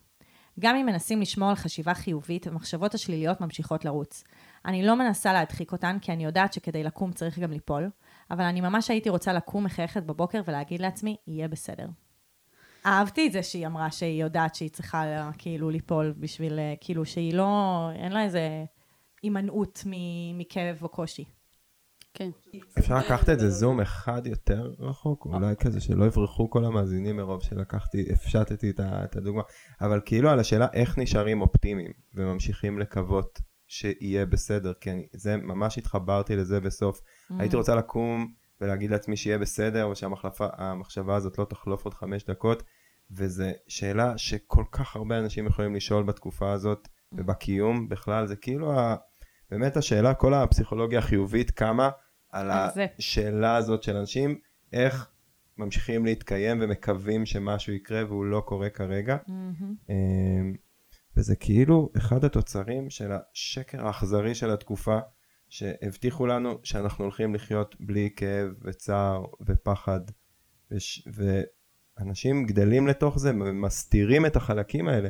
[0.61, 4.25] גם אם מנסים לשמור על חשיבה חיובית, המחשבות השליליות ממשיכות לרוץ.
[4.65, 7.91] אני לא מנסה להדחיק אותן, כי אני יודעת שכדי לקום צריך גם ליפול,
[8.33, 11.87] אבל אני ממש הייתי רוצה לקום מחייכת בבוקר ולהגיד לעצמי, יהיה בסדר.
[12.87, 17.35] אהבתי את זה שהיא אמרה שהיא יודעת שהיא צריכה כאילו ליפול בשביל, אה, כאילו שהיא
[17.35, 18.65] לא, אין לה איזה
[19.23, 19.83] הימנעות
[20.35, 21.25] מכאב או קושי.
[22.15, 22.31] כן.
[22.79, 27.43] אפשר לקחת את זה זום אחד יותר רחוק, אולי כזה שלא יברחו כל המאזינים מרוב
[27.43, 29.43] שלקחתי, הפשטתי את הדוגמה,
[29.81, 33.39] אבל כאילו על השאלה איך נשארים אופטימיים וממשיכים לקוות
[33.73, 37.01] שיהיה בסדר, כי אני, זה, ממש התחברתי לזה בסוף.
[37.39, 42.63] הייתי רוצה לקום ולהגיד לעצמי שיהיה בסדר, ושהמחשבה הזאת לא תחלוף עוד חמש דקות,
[43.11, 48.97] וזו שאלה שכל כך הרבה אנשים יכולים לשאול בתקופה הזאת, ובקיום בכלל, זה כאילו ה...
[49.51, 51.91] באמת השאלה, כל הפסיכולוגיה החיובית קמה
[52.31, 52.51] על.
[52.99, 54.39] השאלה הזאת של אנשים,
[54.73, 55.11] איך
[55.59, 59.17] ממשיכים להתקיים ומקווים שמשהו יקרה והוא לא קורה כרגע.
[59.91, 60.55] אמ,
[61.17, 64.99] וזה כאילו אחד התוצרים של השקר האכזרי של התקופה,
[65.49, 70.01] שהבטיחו לנו שאנחנו הולכים לחיות בלי כאב וצער ופחד,
[70.71, 71.09] וש...
[71.99, 75.09] ואנשים גדלים לתוך זה ומסתירים את החלקים האלה,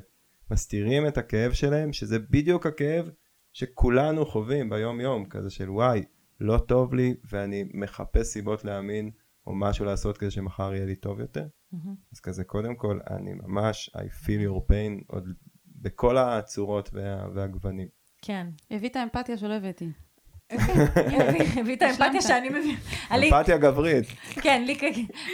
[0.51, 3.11] מסתירים את הכאב שלהם, שזה בדיוק הכאב
[3.53, 6.03] שכולנו חווים ביום יום, כזה של וואי,
[6.41, 9.11] לא טוב לי ואני מחפש סיבות להאמין
[9.47, 11.47] או משהו לעשות כדי שמחר יהיה לי טוב יותר.
[12.13, 15.29] אז כזה קודם כל אני ממש I feel your pain עוד
[15.83, 17.03] בכל הצורות וה,
[17.35, 17.89] והגוונים.
[18.23, 18.47] כן.
[18.71, 19.89] הביא את האמפתיה שלא הבאתי.
[20.51, 22.77] הביא- את האמפתיה שאני מביאה.
[23.39, 24.07] אמפתיה גברית.
[24.43, 24.65] כן,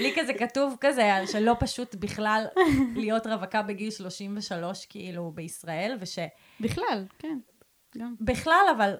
[0.00, 2.44] לי, כזה כתוב כזה, שלא פשוט בכלל
[2.94, 6.28] להיות רווקה בגיל 33, כאילו, בישראל, ושבכלל,
[6.61, 7.38] בכלל, כן.
[7.98, 8.14] גם.
[8.76, 8.94] אבל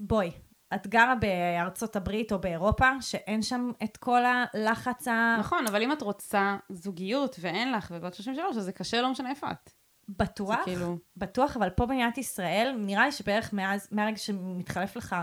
[0.00, 0.30] בואי,
[0.74, 5.36] את גרה בארצות הברית או באירופה, שאין שם את כל הלחץ ה...
[5.38, 9.30] נכון, אבל אם את רוצה זוגיות ואין לך ובת 33, אז זה קשה, לא משנה
[9.30, 9.70] איפה את.
[10.08, 15.16] בטוח, כאילו- בטוח, אבל פה במדינת ישראל, נראה לי שבערך מאז, מהרגע שמתחלף לך,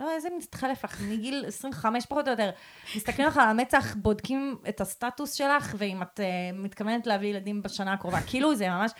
[0.00, 2.50] לא, איזה מתחלף לך, מגיל 25 פחות או יותר,
[2.96, 7.92] מסתכלים לך על המצח, בודקים את הסטטוס שלך, ואם את uh, מתכוונת להביא ילדים בשנה
[7.92, 8.92] הקרובה, כאילו זה ממש,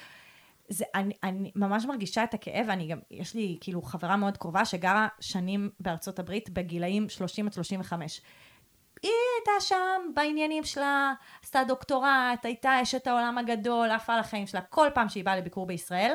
[0.69, 4.65] זה, אני, אני ממש מרגישה את הכאב, אני גם, יש לי כאילו חברה מאוד קרובה
[4.65, 8.21] שגרה שנים בארצות הברית בגילאים 30 עד 35.
[9.05, 11.13] היא הייתה שם בעניינים שלה,
[11.43, 14.61] עשתה דוקטורט, הייתה אשת העולם הגדול, עפה על החיים שלה.
[14.61, 16.15] כל פעם שהיא באה לביקור בישראל,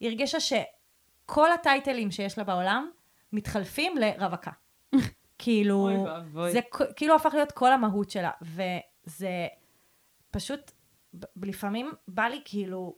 [0.00, 2.90] היא הרגישה שכל הטייטלים שיש לה בעולם
[3.32, 4.50] מתחלפים לרווקה.
[5.38, 5.88] כאילו,
[6.34, 6.52] אוי.
[6.52, 9.46] זה כ- כאילו הפך להיות כל המהות שלה, וזה
[10.30, 10.70] פשוט,
[11.42, 12.96] לפעמים בא לי כאילו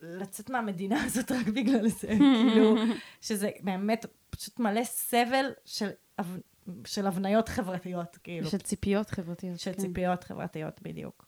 [0.00, 2.08] לצאת מהמדינה הזאת רק בגלל זה,
[2.48, 2.74] כאילו,
[3.20, 5.88] שזה באמת פשוט מלא סבל של,
[6.84, 8.50] של הבניות חברתיות, כאילו.
[8.50, 9.58] של ציפיות חברתיות.
[9.58, 9.78] של כן.
[9.78, 11.26] ציפיות חברתיות, בדיוק.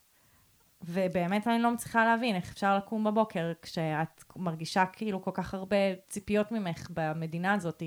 [0.87, 5.77] ובאמת אני לא מצליחה להבין איך אפשר לקום בבוקר כשאת מרגישה כאילו כל כך הרבה
[6.09, 7.83] ציפיות ממך במדינה הזאת,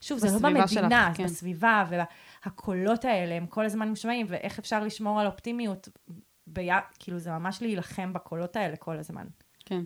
[0.00, 1.24] ושוב, זה לא שלך, במדינה, זה כן.
[1.24, 5.88] בסביבה, והקולות האלה הם כל הזמן נשמעים, ואיך אפשר לשמור על אופטימיות,
[6.46, 6.68] בי...
[6.98, 9.26] כאילו זה ממש להילחם בקולות האלה כל הזמן.
[9.64, 9.82] כן.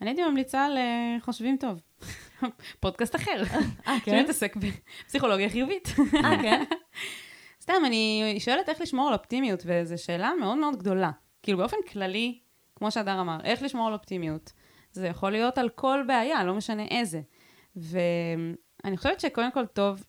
[0.00, 1.80] אני הייתי ממליצה על אה, חושבים טוב.
[2.80, 3.42] פודקאסט אחר.
[3.86, 5.88] אה, שמתעסק בפסיכולוגיה חיובית.
[6.24, 6.64] אה, כן?
[7.62, 11.10] סתם, אני שואלת איך לשמור על אופטימיות, וזו שאלה מאוד מאוד גדולה.
[11.42, 12.38] כאילו, באופן כללי,
[12.76, 14.52] כמו שהדר אמר, איך לשמור על אופטימיות?
[14.92, 17.20] זה יכול להיות על כל בעיה, לא משנה איזה.
[17.76, 20.04] ואני חושבת שקודם כל טוב,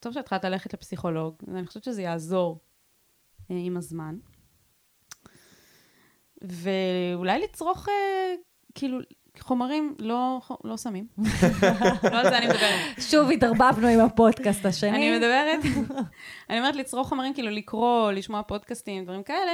[0.00, 2.60] טוב שהתחלת ללכת לפסיכולוג, ואני חושבת שזה יעזור
[3.50, 4.16] אה, עם הזמן.
[6.42, 8.34] ואולי לצרוך, אה,
[8.74, 8.98] כאילו,
[9.40, 11.06] חומרים לא, לא סמים.
[12.12, 13.00] לא על זה אני מדברת.
[13.00, 14.90] שוב התערבבנו עם הפודקאסט השני.
[14.90, 15.60] אני מדברת,
[16.50, 19.52] אני אומרת לצרוך חומרים, כאילו לקרוא, לשמוע פודקאסטים, דברים כאלה,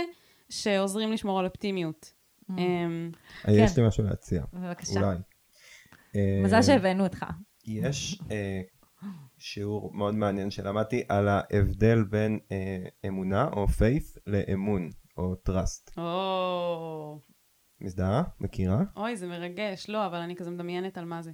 [0.48, 2.12] שעוזרים לשמור על אופטימיות.
[2.50, 3.10] אמ,
[3.48, 4.42] יש לי משהו להציע.
[4.52, 5.00] בבקשה.
[5.00, 5.16] אולי.
[6.16, 7.24] אה, מזל שהבאנו אותך.
[7.64, 8.60] יש אה,
[9.38, 16.00] שיעור מאוד מעניין שלמדתי על ההבדל בין אה, אמונה או faith לאמון או trust.
[17.80, 18.22] מזדהה?
[18.40, 18.78] מכירה?
[18.96, 19.88] אוי, זה מרגש.
[19.88, 21.30] לא, אבל אני כזה מדמיינת על מה זה.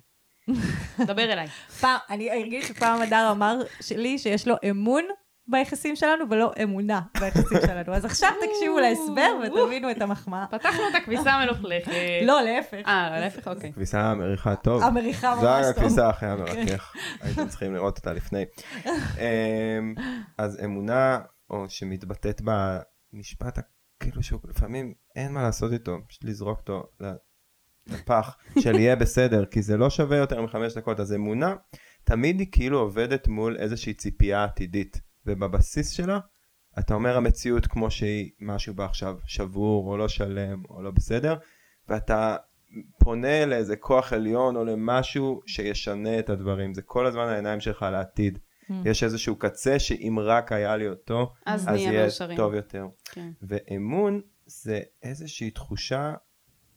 [1.06, 1.46] דבר אליי.
[1.80, 3.58] פעם, אני ארגיש שפעם הדר אמר
[3.96, 5.04] לי שיש לו אמון
[5.46, 7.94] ביחסים שלנו ולא אמונה ביחסים שלנו.
[7.94, 10.46] אז עכשיו תקשיבו להסבר ותבינו את המחמאה.
[10.50, 11.90] פתחנו את הכביסה המלוכלכת.
[12.22, 12.82] לא, להפך.
[12.86, 13.72] אה, להפך, אוקיי.
[13.72, 14.82] כביסה מריחה טוב.
[14.82, 15.70] המריחה זו ממש טוב.
[15.84, 16.92] הכביסה הכי המרכך.
[17.20, 18.44] הייתם צריכים לראות אותה לפני.
[18.86, 19.94] אמ,
[20.38, 21.18] אז אמונה,
[21.50, 23.62] או שמתבטאת במשפט, ה-
[24.02, 26.86] כאילו שהוא לפעמים אין מה לעשות איתו, פשוט לזרוק אותו
[27.86, 31.00] לפח, של יהיה בסדר, כי זה לא שווה יותר מחמש דקות.
[31.00, 31.54] אז אמונה,
[32.04, 36.18] תמיד היא כאילו עובדת מול איזושהי ציפייה עתידית, ובבסיס שלה,
[36.78, 41.36] אתה אומר המציאות כמו שהיא, משהו בה עכשיו שבור, או לא שלם, או לא בסדר,
[41.88, 42.36] ואתה
[42.98, 46.74] פונה לאיזה כוח עליון או למשהו שישנה את הדברים.
[46.74, 48.38] זה כל הזמן העיניים שלך על העתיד.
[48.62, 48.72] Mm.
[48.84, 52.36] יש איזשהו קצה שאם רק היה לי אותו, אז אז יהיה מאושרים.
[52.36, 52.86] טוב יותר.
[53.04, 53.30] כן.
[53.42, 56.14] ואמון זה איזושהי תחושה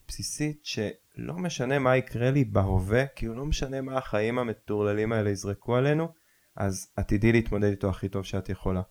[0.07, 5.75] בסיסית שלא משנה מה יקרה לי בהווה, כאילו לא משנה מה החיים המטורללים האלה יזרקו
[5.75, 6.07] עלינו,
[6.55, 8.81] אז עתידי להתמודד איתו הכי טוב שאת יכולה.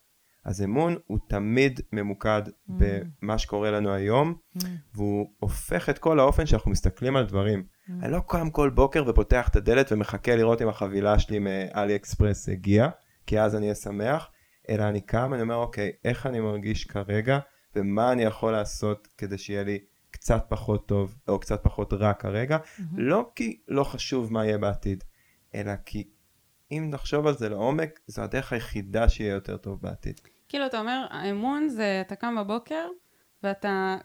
[0.44, 4.34] אז אמון הוא תמיד ממוקד במה שקורה לנו היום,
[4.94, 7.64] והוא הופך את כל האופן שאנחנו מסתכלים על דברים.
[8.02, 12.48] אני לא קם כל בוקר ופותח את הדלת ומחכה לראות אם החבילה שלי מאלי אקספרס
[12.48, 12.88] הגיעה,
[13.26, 14.30] כי אז אני אהיה שמח,
[14.68, 17.38] אלא אני קם, אני אומר, אוקיי, איך אני מרגיש כרגע,
[17.76, 19.78] ומה אני יכול לעשות כדי שיהיה לי
[20.10, 22.58] קצת פחות טוב, או קצת פחות רע כרגע,
[22.96, 25.04] לא כי לא חשוב מה יהיה בעתיד,
[25.54, 26.08] אלא כי
[26.70, 30.20] אם נחשוב על זה לעומק, זו הדרך היחידה שיהיה יותר טוב בעתיד.
[30.54, 32.88] כאילו, אתה אומר, האמון זה, אתה קם בבוקר,
[33.42, 33.96] ואתה,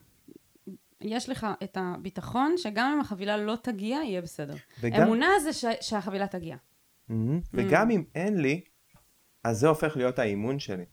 [1.01, 4.53] יש לך את הביטחון שגם אם החבילה לא תגיע, יהיה בסדר.
[4.81, 6.55] וגם- אמונה זה ש, שהחבילה תגיע.
[7.09, 7.39] מהמם.
[7.53, 8.61] וגם אם אין לי,
[9.43, 10.85] אז זה הופך להיות האימון שלי.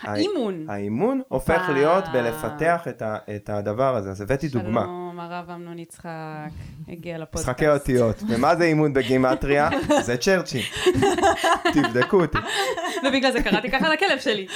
[0.00, 0.70] האימון.
[0.70, 1.68] האימון הופך.
[1.72, 4.10] להיות בלפתח את, ה, את הדבר הזה.
[4.10, 5.05] אז הבאתי דוגמה.
[5.16, 6.08] שלום, הרב אמנון יצחק
[6.88, 7.48] הגיע לפודקאסט.
[7.48, 8.22] משחקי אותיות.
[8.28, 9.68] ומה זה אימון בגימטריה?
[10.02, 10.62] זה צ'רצ'י.
[11.74, 12.38] תבדקו אותי.
[13.08, 14.46] ובגלל זה קראתי ככה לכלב שלי.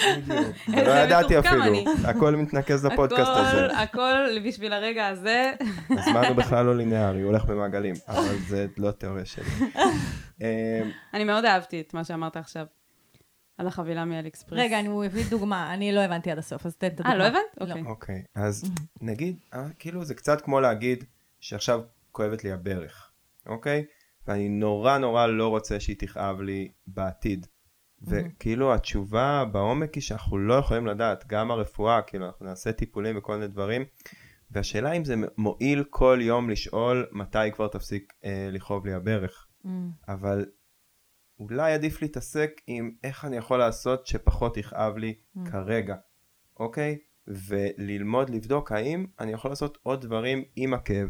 [0.68, 1.62] לא ידעתי אפילו.
[2.04, 3.78] הכל מתנקז לפודקאסט הזה.
[3.78, 5.52] הכל בשביל הרגע הזה.
[5.90, 7.94] הזמן הוא בכלל לא ליניארי, הוא הולך במעגלים.
[8.08, 9.44] אבל זה לא תיאוריה שלי.
[10.40, 10.46] אמ,
[11.14, 12.64] אני מאוד אהבתי את מה שאמרת עכשיו.
[13.60, 14.58] על החבילה מאלי אקספרס.
[14.58, 17.12] רגע, אני- הוא הביא דוגמה, אני לא הבנתי עד הסוף, אז תן את הדוגמה.
[17.12, 17.40] אה, לא הבנת?
[17.60, 17.66] לא.
[17.66, 17.82] אוקיי.
[17.86, 18.64] אוקיי, אז
[19.00, 21.04] נגיד, אה, כאילו זה קצת כמו להגיד
[21.40, 21.80] שעכשיו
[22.12, 23.10] כואבת לי הברך,
[23.46, 23.84] אוקיי?
[24.26, 27.46] ואני נורא נורא לא רוצה שהיא תכאב לי בעתיד.
[28.02, 33.34] וכאילו התשובה בעומק היא שאנחנו לא יכולים לדעת, גם הרפואה, כאילו אנחנו נעשה טיפולים וכל
[33.34, 33.84] מיני דברים,
[34.50, 39.46] והשאלה אם זה מועיל כל יום לשאול מתי כבר תפסיק אה, לכאוב לי הברך.
[39.64, 39.68] Mm.
[40.08, 40.46] אבל
[41.40, 45.50] אולי עדיף להתעסק עם איך אני יכול לעשות שפחות יכאב לי Mm.
[45.50, 45.94] כרגע,
[46.60, 46.98] אוקיי?
[47.26, 51.08] וללמוד לבדוק האם אני יכול לעשות עוד דברים עם הכאב.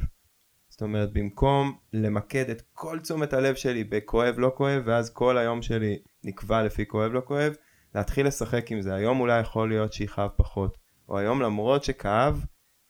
[0.68, 5.62] זאת אומרת, במקום למקד את כל תשומת הלב שלי בכואב לא כואב, ואז כל היום
[5.62, 7.54] שלי נקבע לפי כואב לא כואב,
[7.94, 8.94] להתחיל לשחק עם זה.
[8.94, 12.44] היום אולי יכול להיות שיכאב פחות, או היום למרות שכאב,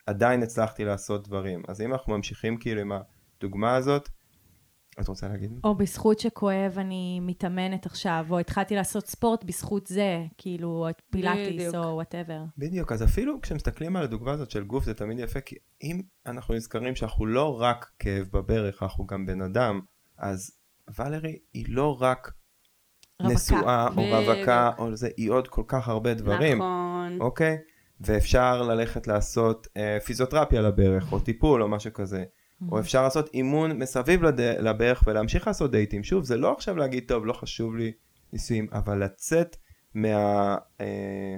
[0.05, 1.61] עדיין הצלחתי לעשות דברים.
[1.67, 4.09] אז אם אנחנו ממשיכים כאילו עם הדוגמה הזאת,
[4.99, 5.51] את רוצה להגיד?
[5.63, 11.75] או בזכות שכואב אני מתאמנת עכשיו, או התחלתי לעשות ספורט בזכות זה, כאילו, את פילאטיס.
[11.75, 12.39] או whatever.
[12.57, 16.53] בדיוק, אז אפילו כשמסתכלים על הדוגמה הזאת של גוף זה תמיד יפה, כי אם אנחנו
[16.53, 19.79] נזכרים שאנחנו לא רק כאב בברך, אנחנו גם בן אדם,
[20.17, 20.51] אז
[20.99, 22.31] ולרי היא לא רק
[23.21, 23.33] רווקה.
[23.33, 24.01] נשואה או.
[24.01, 27.17] רווקה, או זה, היא עוד כל כך הרבה דברים, נכון.
[27.21, 27.57] אוקיי?
[28.01, 32.23] ואפשר ללכת לעשות אה, פיזיותרפיה לברך, או טיפול, או משהו כזה.
[32.71, 34.41] או אפשר לעשות אימון מסביב לד...
[34.41, 36.03] לברך ולהמשיך לעשות דייטים.
[36.03, 37.91] שוב, זה לא עכשיו להגיד, טוב, לא חשוב לי
[38.33, 39.57] נישואים, אבל לצאת
[39.93, 40.57] מה...
[40.81, 41.35] אה,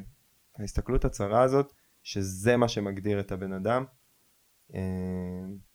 [1.04, 3.84] הצרה הזאת, שזה מה שמגדיר את הבן אדם,
[4.76, 4.80] אה,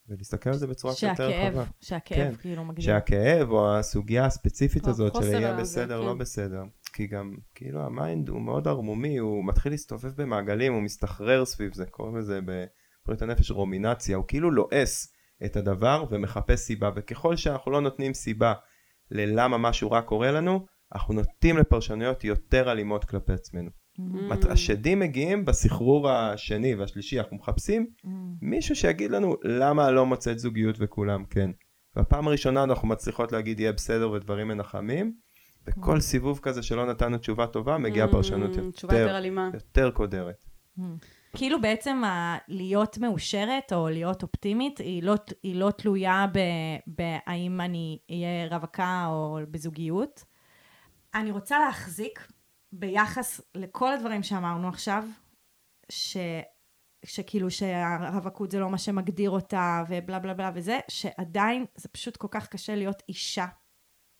[0.09, 1.71] ולהסתכל על זה בצורה קצת יותר שהכאב, רחבה.
[1.81, 2.35] שהכאב כן.
[2.41, 2.85] כאילו מגדיר.
[2.85, 6.07] שהכאב או הסוגיה הספציפית או הזאת של יהיה בסדר, כן.
[6.07, 6.63] לא בסדר.
[6.93, 11.75] כי גם, כאילו, ה mind הוא מאוד ערמומי, הוא מתחיל להסתובב במעגלים, הוא מסתחרר סביב
[11.75, 15.13] זה, קוראים לזה בבריאות הנפש רומינציה, הוא כאילו לועס
[15.45, 18.53] את הדבר ומחפש סיבה, וככל שאנחנו לא נותנים סיבה
[19.11, 23.71] ללמה משהו רע קורה לנו, אנחנו נוטים לפרשנויות יותר אלימות כלפי עצמנו.
[23.99, 24.51] Mm.
[24.51, 28.09] השדים מגיעים בסחרור השני והשלישי, אנחנו מחפשים Mm.
[28.43, 31.51] מישהו שיגיד לנו למה לא מוצאת זוגיות וכולם כן.
[31.97, 35.13] בפעם הראשונה אנחנו מצליחות להגיד יהיה בסדר ודברים מנחמים,
[35.67, 39.51] וכל סיבוב כזה שלא נתנו תשובה טובה, מגיעה פרשנות Mm, תשובה יותר יותר.
[39.55, 40.45] יותר קודרת.
[41.37, 46.27] כאילו בעצם ה- להיות מאושרת או להיות אופטימית היא לא, היא לא תלויה
[46.87, 50.25] בהאם אני אהיה רווקה או בזוגיות.
[51.15, 52.29] אני רוצה להחזיק
[52.73, 55.05] ביחס לכל הדברים שאמרנו עכשיו,
[57.05, 62.29] שכאילו שהרווקות זה לא מה שמגדיר אותה, ובלה בלה בלה וזה, שעדיין זה פשוט כל
[62.31, 63.47] כך קשה להיות אישה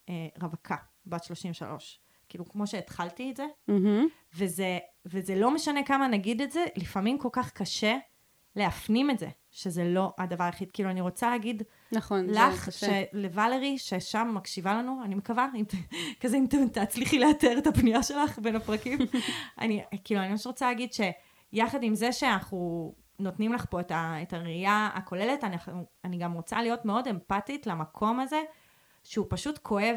[0.09, 2.01] אה, רווקה, בת 33.
[2.29, 4.07] כאילו, כמו שהתחלתי את זה, מהמם.
[4.37, 7.97] וזה, וזה לא משנה כמה נגיד את זה, לפעמים כל כך קשה
[8.57, 10.71] להפנים את זה, שזה לא הדבר היחיד.
[10.73, 11.63] כאילו, אני רוצה להגיד
[11.93, 12.69] נכון, לך.
[13.13, 15.65] לוולרי, ששם מקשיבה לנו, אני מקווה, אם,
[16.21, 18.99] כזה אם תצליחי לאתר את הפנייה שלך בין הפרקים.
[19.61, 24.23] אני, כאילו, אני ממש רוצה להגיד שיחד עם זה שאנחנו נותנים לך פה את, ה,
[24.23, 25.57] את הראייה הכוללת, אני,
[26.05, 28.43] אני גם רוצה להיות מאוד אמפתית למקום הזה,
[29.05, 29.97] שהוא פשוט כואב,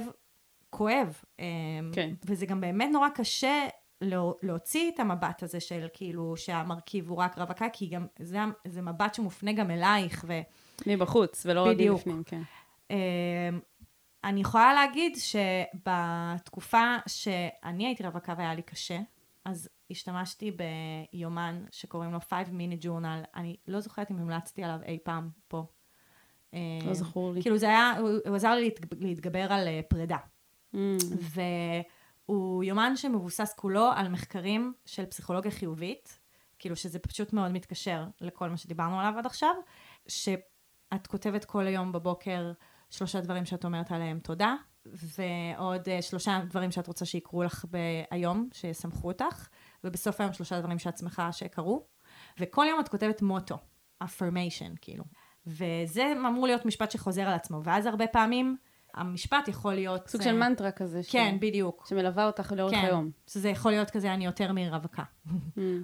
[0.75, 1.21] כואב.
[1.39, 1.45] אמ,
[1.93, 2.13] כן.
[2.25, 3.67] וזה גם באמת נורא קשה
[4.01, 8.81] לא, להוציא את המבט הזה של כאילו שהמרכיב הוא רק רווקה, כי גם זה, זה
[8.81, 10.39] מבט שמופנה גם אלייך, ו...
[10.87, 11.77] מבחוץ, ולא רק.
[11.79, 12.41] מבפנים, כן.
[12.91, 12.95] אמ,
[14.23, 18.99] אני יכולה להגיד שבתקופה שאני הייתי רווקה והיה לי קשה,
[19.45, 20.51] אז השתמשתי
[21.13, 25.65] ביומן שקוראים לו 5 minute journal, אני לא זוכרת אם המלצתי עליו אי פעם פה.
[26.53, 27.41] לא אמ, זכור לי.
[27.41, 27.93] כאילו זה היה,
[28.27, 30.17] הוא עזר לי להתג- להתגבר על אה, פרידה.
[30.75, 30.77] Mm,
[32.27, 36.19] והוא יומן שמבוסס כולו על מחקרים של פסיכולוגיה חיובית,
[36.59, 39.55] כאילו שזה פשוט מאוד מתקשר לכל מה שדיברנו עליו עד עכשיו,
[40.07, 42.51] שאת כותבת כל היום בבוקר
[42.89, 44.55] שלושה דברים שאת אומרת עליהם תודה,
[44.85, 47.65] ועוד אה, שלושה דברים שאת רוצה שיקרו לך
[48.11, 49.47] היום, שישמחו אותך,
[49.83, 51.87] ובסוף היום שלושה דברים שאת שמחה שקרו,
[52.39, 53.57] וכל יום את כותבת מוטו,
[54.03, 55.03] affirmation, כאילו.
[55.45, 58.57] וזה אמור להיות משפט שחוזר על עצמו, ואז הרבה פעמים
[58.93, 60.07] המשפט יכול להיות...
[60.07, 61.03] סוג אה, של מנטרה כזה.
[61.03, 61.85] ש- כן, בדיוק.
[61.89, 63.11] שמלווה אותך לאורך כן, היום.
[63.27, 65.03] שזה יכול להיות כזה, אני יותר מרווקה.
[65.27, 65.31] Mm.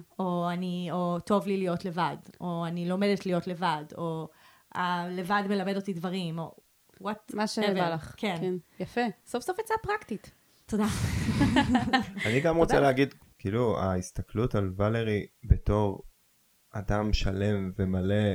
[0.18, 4.28] או אני, או טוב לי להיות לבד, או אני לומדת להיות לבד, או
[4.74, 6.54] הלבד מלמד אותי דברים, או
[7.00, 7.34] וואט.
[7.34, 8.14] מה שבא לך.
[8.16, 8.54] כן.
[8.80, 9.00] יפה.
[9.26, 10.30] סוף סוף יצאה פרקטית.
[10.66, 10.86] תודה.
[12.26, 16.02] אני גם רוצה להגיד, כאילו, ההסתכלות על ולרי בתור
[16.70, 18.34] אדם שלם ומלא,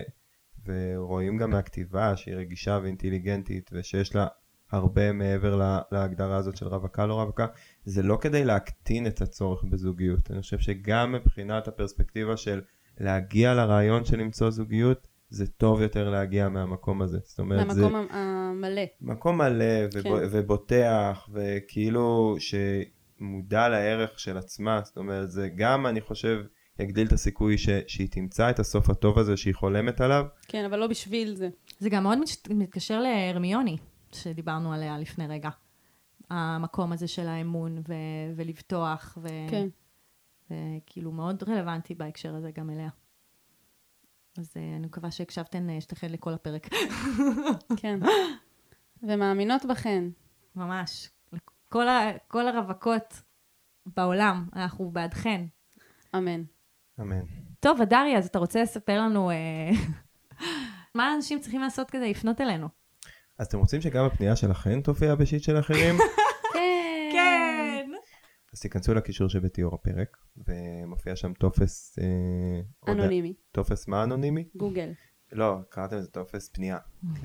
[0.65, 4.27] ורואים גם מהכתיבה שהיא רגישה ואינטליגנטית, ושיש לה
[4.73, 7.45] הרבה מעבר לה, להגדרה הזאת של רווקה לא רווקה,
[7.85, 10.31] זה לא כדי להקטין את הצורך בזוגיות.
[10.31, 12.61] אני חושב שגם מבחינת הפרספקטיבה של
[12.99, 17.17] להגיע לרעיון של למצוא זוגיות, זה טוב יותר להגיע מהמקום הזה.
[17.23, 17.81] זאת אומרת, זה...
[17.81, 18.81] מהמקום המלא.
[19.01, 20.27] מקום מלא ובו, כן.
[20.31, 26.43] ובוטח וכאילו שמודע לערך של עצמה זאת אומרת זה גם אני חושב
[26.79, 30.79] יגדיל את הסיכוי ש, שהיא תמצא את הסוף הטוב הזה שהיא חולמת עליו כן, אבל
[30.79, 31.49] לא בשביל זה.
[31.79, 33.77] זה גם מאוד מת- מתקשר להרמיוני,
[34.13, 35.49] שדיברנו עליה לפני רגע.
[36.29, 37.93] המקום הזה של האמון ו-
[38.35, 39.67] ולבטוח, ו- כן.
[40.49, 42.89] וכאילו מאוד רלוונטי בהקשר הזה גם אליה.
[44.37, 46.67] אז אה, אני מקווה שהקשבתן אה, שתיכן לכל הפרק.
[47.81, 47.99] כן.
[49.03, 50.03] ומאמינות בכן.
[50.55, 51.09] ממש.
[51.69, 53.21] כל, ה- כל הרווקות
[53.85, 55.45] בעולם, אנחנו בעדכם.
[56.15, 56.43] אמן.
[56.99, 57.21] אמן.
[57.59, 59.69] טוב, אדריה, אז אתה רוצה לספר לנו אה,
[60.95, 62.67] מה אנשים צריכים לעשות כדי לפנות אלינו?
[63.43, 65.95] אז אתם רוצים שגם הפנייה שלכם תופיע ב shit של אחרים?
[66.53, 67.09] כן.
[67.13, 67.91] כן.
[68.53, 70.17] אז תיכנסו לקישור שבתיאור הפרק
[70.47, 73.33] ומופיע שם טופס אה, אנונימי.
[73.51, 74.47] טופס מה אנונימי?
[74.55, 74.91] גוגל.
[75.31, 76.77] לא קראתם לזה טופס פנייה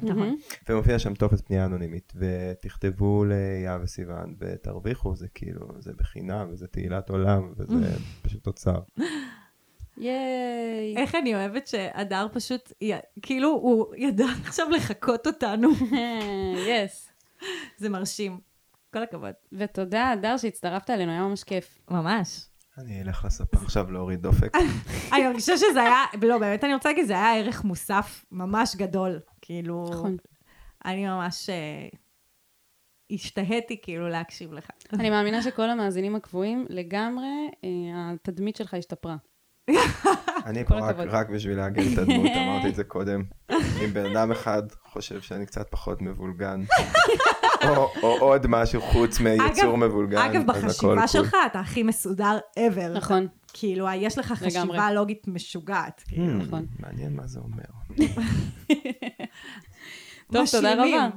[0.02, 0.36] נכון.
[0.68, 7.10] ומופיע שם טופס פנייה אנונימית ותכתבו ליהב וסיוון ותרוויחו זה כאילו זה בחינם וזה תהילת
[7.10, 8.80] עולם וזה פשוט תוצר.
[9.98, 10.96] ייי.
[10.96, 12.72] איך אני אוהבת שהדר פשוט,
[13.22, 15.68] כאילו הוא ידע עכשיו לחקות אותנו.
[16.68, 17.08] יס.
[17.76, 18.40] זה מרשים.
[18.92, 19.32] כל הכבוד.
[19.52, 21.78] ותודה, הדר, שהצטרפת אלינו, היה ממש כיף.
[21.90, 22.46] ממש.
[22.78, 24.52] אני אלך לספה עכשיו להוריד דופק.
[25.12, 29.20] אני מרגישה שזה היה, לא, באמת אני רוצה להגיד, זה היה ערך מוסף ממש גדול.
[29.40, 30.16] כאילו, נכון.
[30.84, 31.88] אני ממש אה,
[33.10, 34.70] השתהיתי כאילו להקשיב לך.
[34.92, 39.16] אני מאמינה שכל המאזינים הקבועים, לגמרי, אה, התדמית שלך השתפרה.
[40.46, 40.96] אני פה רק-.
[41.08, 43.22] רק בשביל לעגן את הדמות, אמרתי את זה קודם.
[43.84, 46.62] אם בן אדם אחד חושב שאני קצת פחות מבולגן,
[47.68, 51.08] או או עוד משהו חוץ מיצור מבולגן, אגב, אז הכל בחשיבה.
[51.08, 52.96] שלך אתה הכי מסודר ever.
[52.96, 53.26] נכון.
[53.52, 54.94] כאילו, יש לך חשיבה לגמרי.
[54.94, 56.02] לוגית משוגעת.
[56.08, 56.40] כאילו.
[56.40, 56.66] Hmm, נכון.
[56.78, 57.64] מעניין מה זה אומר.
[60.32, 60.72] טוב, תודה.
[60.74, 61.08] רבה.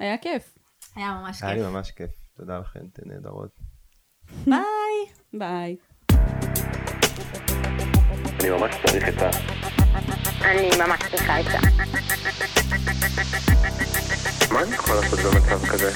[0.00, 0.54] היה כיף.
[0.96, 1.68] היה ממש היה לי כיף.
[1.68, 2.10] ממש כיף.
[2.36, 3.50] תודה לכם, אתן נהדרות.
[4.46, 4.56] ביי.
[5.32, 5.76] ביי.
[8.40, 9.30] אני ממש צריך את ה...
[10.44, 11.58] אני ממש צריכה את ה...
[14.52, 15.90] מה אני יכול לעשות במצב כזה?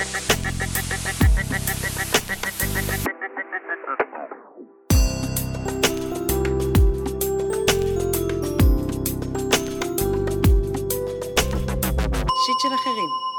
[12.46, 13.30] שיט של אחרים.